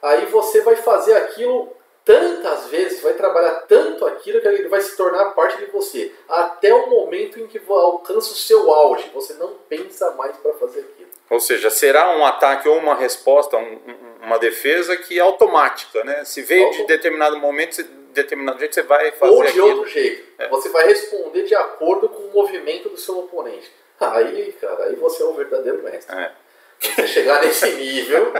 Aí 0.00 0.26
você 0.26 0.60
vai 0.60 0.76
fazer 0.76 1.14
aquilo 1.14 1.76
tantas 2.04 2.68
vezes, 2.68 3.02
vai 3.02 3.14
trabalhar 3.14 3.66
tanto 3.68 4.06
aquilo 4.06 4.40
que 4.40 4.48
ele 4.48 4.68
vai 4.68 4.80
se 4.80 4.96
tornar 4.96 5.26
parte 5.32 5.58
de 5.58 5.66
você. 5.66 6.12
Até 6.28 6.72
o 6.72 6.88
momento 6.88 7.40
em 7.40 7.48
que 7.48 7.60
alcança 7.68 8.32
o 8.32 8.36
seu 8.36 8.72
auge. 8.72 9.10
Você 9.12 9.34
não 9.34 9.54
pensa 9.68 10.12
mais 10.12 10.36
para 10.36 10.54
fazer 10.54 10.80
aquilo. 10.80 11.08
Ou 11.28 11.40
seja, 11.40 11.68
será 11.68 12.16
um 12.16 12.24
ataque 12.24 12.68
ou 12.68 12.78
uma 12.78 12.94
resposta, 12.94 13.56
um, 13.58 13.78
uma 14.22 14.38
defesa 14.38 14.96
que 14.96 15.18
é 15.18 15.22
automática, 15.22 16.02
né? 16.04 16.24
Se 16.24 16.40
veio 16.40 16.66
Auto... 16.66 16.78
de 16.78 16.86
determinado 16.86 17.38
momento, 17.38 17.84
determinado 18.22 18.58
jeito, 18.58 18.74
você 18.74 18.82
vai 18.82 19.12
fazer 19.12 19.32
Ou 19.32 19.42
de 19.42 19.48
aquilo. 19.48 19.68
outro 19.68 19.88
jeito. 19.88 20.24
É. 20.38 20.48
Você 20.48 20.68
vai 20.68 20.86
responder 20.86 21.42
de 21.44 21.54
acordo 21.54 22.08
com 22.08 22.22
o 22.22 22.32
movimento 22.32 22.88
do 22.88 22.96
seu 22.96 23.18
oponente. 23.18 23.70
Aí, 24.00 24.52
cara, 24.60 24.84
aí 24.84 24.96
você 24.96 25.22
é 25.22 25.26
o 25.26 25.34
verdadeiro 25.34 25.82
mestre. 25.82 26.14
É. 26.16 26.32
você 26.80 27.06
chegar 27.06 27.42
nesse 27.42 27.68
nível, 27.74 28.32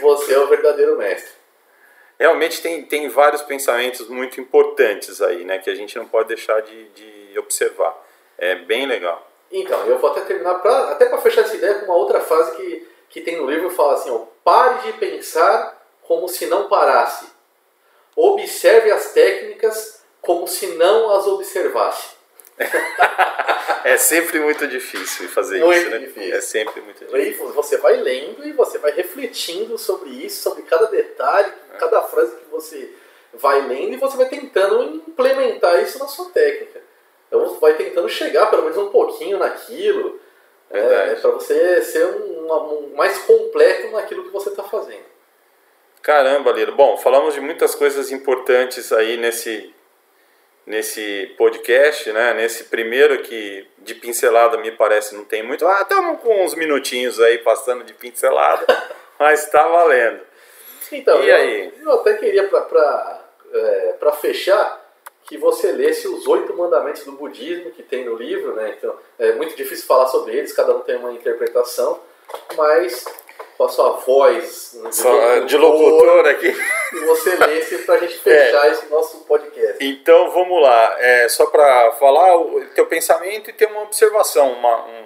você 0.00 0.34
é 0.34 0.38
o 0.38 0.46
verdadeiro 0.46 0.96
mestre. 0.96 1.32
Realmente 2.18 2.60
tem, 2.60 2.82
tem 2.84 3.08
vários 3.08 3.42
pensamentos 3.42 4.08
muito 4.08 4.40
importantes 4.40 5.22
aí, 5.22 5.44
né? 5.44 5.58
Que 5.58 5.70
a 5.70 5.74
gente 5.74 5.96
não 5.96 6.06
pode 6.06 6.28
deixar 6.28 6.60
de, 6.62 6.88
de 6.88 7.38
observar. 7.38 7.96
É 8.36 8.56
bem 8.56 8.86
legal. 8.86 9.28
Então, 9.50 9.86
eu 9.86 9.98
vou 9.98 10.10
até 10.10 10.22
terminar, 10.22 10.56
pra, 10.56 10.90
até 10.90 11.06
para 11.06 11.18
fechar 11.18 11.42
essa 11.42 11.56
ideia, 11.56 11.74
com 11.76 11.86
uma 11.86 11.96
outra 11.96 12.20
frase 12.20 12.56
que, 12.56 12.88
que 13.08 13.20
tem 13.20 13.36
no 13.36 13.48
livro, 13.50 13.70
fala 13.70 13.94
assim, 13.94 14.10
ó, 14.10 14.26
pare 14.44 14.82
de 14.82 14.98
pensar 14.98 15.76
como 16.02 16.28
se 16.28 16.46
não 16.46 16.68
parasse 16.68 17.26
Observe 18.20 18.90
as 18.90 19.12
técnicas 19.12 20.02
como 20.20 20.48
se 20.48 20.66
não 20.74 21.14
as 21.16 21.24
observasse. 21.28 22.16
é 23.84 23.96
sempre 23.96 24.40
muito 24.40 24.66
difícil 24.66 25.28
fazer 25.28 25.60
muito 25.60 25.78
isso, 25.78 25.90
né? 25.90 25.98
Difícil. 25.98 26.34
É 26.34 26.40
sempre 26.40 26.80
muito 26.80 27.04
difícil. 27.04 27.52
Você 27.52 27.76
vai 27.76 27.96
lendo 27.98 28.44
e 28.44 28.52
você 28.52 28.76
vai 28.78 28.90
refletindo 28.90 29.78
sobre 29.78 30.10
isso, 30.10 30.42
sobre 30.42 30.62
cada 30.62 30.86
detalhe, 30.86 31.52
é. 31.72 31.76
cada 31.78 32.02
frase 32.02 32.34
que 32.34 32.50
você 32.50 32.92
vai 33.34 33.60
lendo 33.60 33.94
e 33.94 33.98
você 33.98 34.16
vai 34.16 34.28
tentando 34.28 34.82
implementar 34.82 35.80
isso 35.80 36.00
na 36.00 36.08
sua 36.08 36.26
técnica. 36.30 36.82
Então 37.28 37.46
vai 37.60 37.74
tentando 37.74 38.08
chegar 38.08 38.46
pelo 38.46 38.62
menos 38.62 38.78
um 38.78 38.90
pouquinho 38.90 39.38
naquilo, 39.38 40.18
é, 40.70 41.14
para 41.14 41.30
você 41.30 41.80
ser 41.82 42.04
um, 42.04 42.52
um, 42.52 42.96
mais 42.96 43.16
completo 43.18 43.92
naquilo 43.92 44.24
que 44.24 44.32
você 44.32 44.48
está 44.48 44.64
fazendo. 44.64 45.06
Caramba, 46.02 46.52
Lilo. 46.52 46.72
Bom, 46.72 46.96
falamos 46.96 47.34
de 47.34 47.40
muitas 47.40 47.74
coisas 47.74 48.10
importantes 48.10 48.92
aí 48.92 49.16
nesse, 49.16 49.74
nesse 50.66 51.34
podcast, 51.36 52.10
né? 52.12 52.34
Nesse 52.34 52.64
primeiro 52.64 53.22
que 53.22 53.66
de 53.78 53.94
pincelada 53.94 54.58
me 54.58 54.70
parece 54.70 55.14
não 55.14 55.24
tem 55.24 55.42
muito. 55.42 55.66
Ah, 55.66 55.82
estamos 55.82 56.20
com 56.20 56.44
uns 56.44 56.54
minutinhos 56.54 57.20
aí 57.20 57.38
passando 57.38 57.84
de 57.84 57.94
pincelada, 57.94 58.66
mas 59.18 59.44
está 59.44 59.66
valendo. 59.66 60.20
Então, 60.92 61.22
e 61.22 61.28
eu, 61.28 61.36
aí? 61.36 61.74
Eu 61.82 61.92
até 61.92 62.14
queria 62.14 62.44
para 62.44 63.24
é, 63.52 63.96
fechar 64.20 64.88
que 65.24 65.36
você 65.36 65.72
lesse 65.72 66.08
os 66.08 66.26
oito 66.26 66.56
mandamentos 66.56 67.04
do 67.04 67.12
budismo 67.12 67.70
que 67.70 67.82
tem 67.82 68.04
no 68.04 68.16
livro, 68.16 68.54
né? 68.54 68.74
Então 68.76 68.96
é 69.18 69.32
muito 69.32 69.54
difícil 69.54 69.86
falar 69.86 70.06
sobre 70.06 70.34
eles, 70.34 70.54
cada 70.54 70.74
um 70.74 70.80
tem 70.80 70.96
uma 70.96 71.12
interpretação, 71.12 72.00
mas 72.56 73.04
com 73.58 73.64
a 73.64 73.68
sua 73.68 73.90
voz 73.90 74.78
de, 74.84 74.94
Só, 74.94 75.10
locutor, 75.10 75.46
de 75.46 75.56
locutor 75.56 76.26
aqui. 76.28 76.46
E 76.46 77.00
você 77.00 77.34
lesse 77.34 77.78
para 77.78 77.96
a 77.96 77.98
gente 77.98 78.16
fechar 78.18 78.66
é. 78.68 78.70
esse 78.70 78.86
nosso 78.86 79.24
podcast. 79.24 79.84
Então 79.84 80.30
vamos 80.30 80.62
lá, 80.62 80.96
é, 81.00 81.28
só 81.28 81.46
para 81.46 81.90
falar 81.92 82.36
o 82.36 82.64
teu 82.66 82.86
pensamento 82.86 83.50
e 83.50 83.52
ter 83.52 83.66
uma 83.66 83.82
observação, 83.82 84.52
uma, 84.52 84.86
um, 84.86 85.04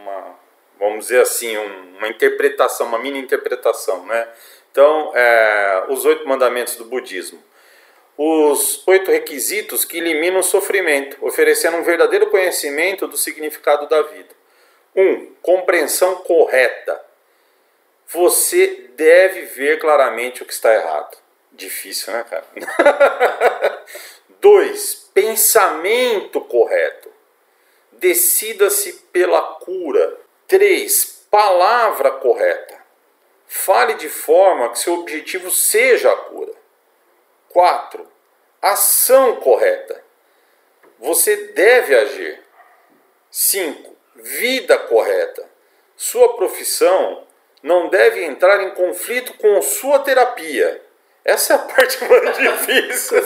uma 0.00 0.38
vamos 0.78 1.06
dizer 1.06 1.22
assim, 1.22 1.58
um, 1.58 1.96
uma 1.98 2.06
interpretação, 2.06 2.86
uma 2.86 3.00
mini 3.00 3.18
interpretação, 3.18 4.06
né? 4.06 4.28
Então, 4.70 5.10
é, 5.12 5.86
os 5.88 6.04
oito 6.04 6.26
mandamentos 6.28 6.76
do 6.76 6.84
budismo. 6.84 7.42
Os 8.16 8.86
oito 8.86 9.10
requisitos 9.10 9.84
que 9.84 9.98
eliminam 9.98 10.38
o 10.38 10.42
sofrimento, 10.42 11.16
oferecendo 11.20 11.78
um 11.78 11.82
verdadeiro 11.82 12.28
conhecimento 12.28 13.08
do 13.08 13.16
significado 13.16 13.88
da 13.88 14.02
vida. 14.02 14.36
Um, 14.94 15.32
compreensão 15.42 16.16
correta 16.16 17.07
você 18.10 18.88
deve 18.96 19.42
ver 19.42 19.78
claramente 19.78 20.42
o 20.42 20.46
que 20.46 20.52
está 20.52 20.72
errado. 20.72 21.18
Difícil, 21.52 22.12
né, 22.12 22.24
cara? 22.24 22.46
Dois, 24.40 25.10
pensamento 25.12 26.40
correto. 26.40 27.12
Decida-se 27.92 28.94
pela 29.12 29.42
cura. 29.42 30.18
3. 30.46 31.26
Palavra 31.30 32.12
correta. 32.12 32.78
Fale 33.46 33.94
de 33.94 34.08
forma 34.08 34.70
que 34.70 34.78
seu 34.78 34.94
objetivo 34.94 35.50
seja 35.50 36.10
a 36.10 36.16
cura. 36.16 36.54
4. 37.50 38.08
Ação 38.62 39.36
correta. 39.36 40.02
Você 40.98 41.36
deve 41.48 41.94
agir. 41.94 42.42
5. 43.30 43.96
Vida 44.14 44.78
correta. 44.78 45.48
Sua 45.96 46.36
profissão 46.36 47.27
não 47.62 47.88
deve 47.88 48.24
entrar 48.24 48.62
em 48.62 48.70
conflito 48.70 49.34
com 49.34 49.60
sua 49.62 49.98
terapia. 50.00 50.82
Essa 51.24 51.54
é 51.54 51.56
a 51.56 51.58
parte 51.58 52.02
mais 52.08 52.38
difícil. 52.38 53.18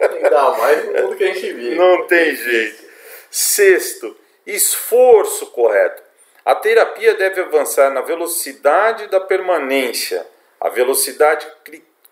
Ainda 0.00 0.50
mais 0.52 0.84
no 0.84 0.92
mundo 0.92 1.16
que 1.16 1.24
a 1.24 1.26
gente 1.28 1.52
vive. 1.52 1.74
Não 1.74 2.06
tem 2.06 2.34
jeito. 2.34 2.84
Sexto, 3.30 4.16
esforço 4.46 5.46
correto. 5.48 6.02
A 6.44 6.54
terapia 6.54 7.14
deve 7.14 7.42
avançar 7.42 7.90
na 7.90 8.00
velocidade 8.00 9.06
da 9.08 9.20
permanência, 9.20 10.26
a 10.60 10.68
velocidade 10.68 11.46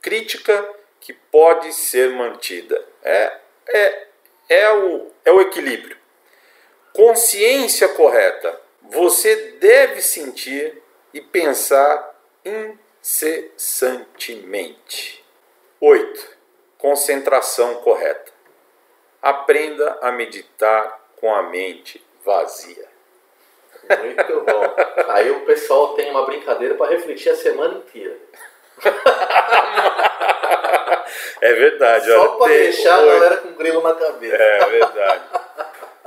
crítica 0.01 0.69
que 1.01 1.13
pode 1.13 1.73
ser 1.73 2.11
mantida. 2.11 2.85
É, 3.03 3.33
é, 3.69 4.07
é, 4.49 4.73
o, 4.73 5.11
é 5.25 5.33
o 5.33 5.41
equilíbrio. 5.41 5.97
Consciência 6.93 7.89
correta. 7.89 8.61
Você 8.91 9.35
deve 9.61 10.01
sentir 10.01 10.83
e 11.19 11.21
pensar 11.21 12.17
incessantemente. 12.45 15.25
8. 15.81 16.39
Concentração 16.79 17.77
correta. 17.77 18.33
Aprenda 19.21 19.99
a 20.01 20.13
meditar 20.13 21.01
com 21.17 21.35
a 21.35 21.43
mente 21.43 22.01
vazia. 22.25 22.87
Muito 23.83 24.41
bom. 24.43 24.63
Aí 25.09 25.29
o 25.31 25.45
pessoal 25.45 25.95
tem 25.95 26.09
uma 26.11 26.25
brincadeira 26.25 26.77
para 26.77 26.91
refletir 26.91 27.31
a 27.31 27.37
semana 27.37 27.79
inteira. 27.79 28.17
É 31.41 31.55
verdade. 31.55 32.07
Só 32.07 32.37
para 32.37 32.49
deixar 32.49 32.99
a 32.99 33.07
galera 33.07 33.39
com 33.39 33.55
grilo 33.55 33.83
na 33.83 33.95
cabeça. 33.95 34.37
É 34.37 34.67
verdade. 34.67 35.23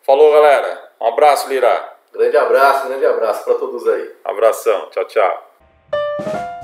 Falou, 0.07 0.33
galera. 0.33 0.93
Um 1.01 1.09
abraço, 1.09 1.49
Lira. 1.49 1.93
Grande 2.13 2.37
abraço, 2.37 2.87
grande 2.87 3.05
abraço 3.05 3.45
para 3.45 3.55
todos 3.55 3.89
aí. 3.89 4.15
Abração. 4.25 4.89
Tchau, 4.91 5.05
tchau. 5.05 6.56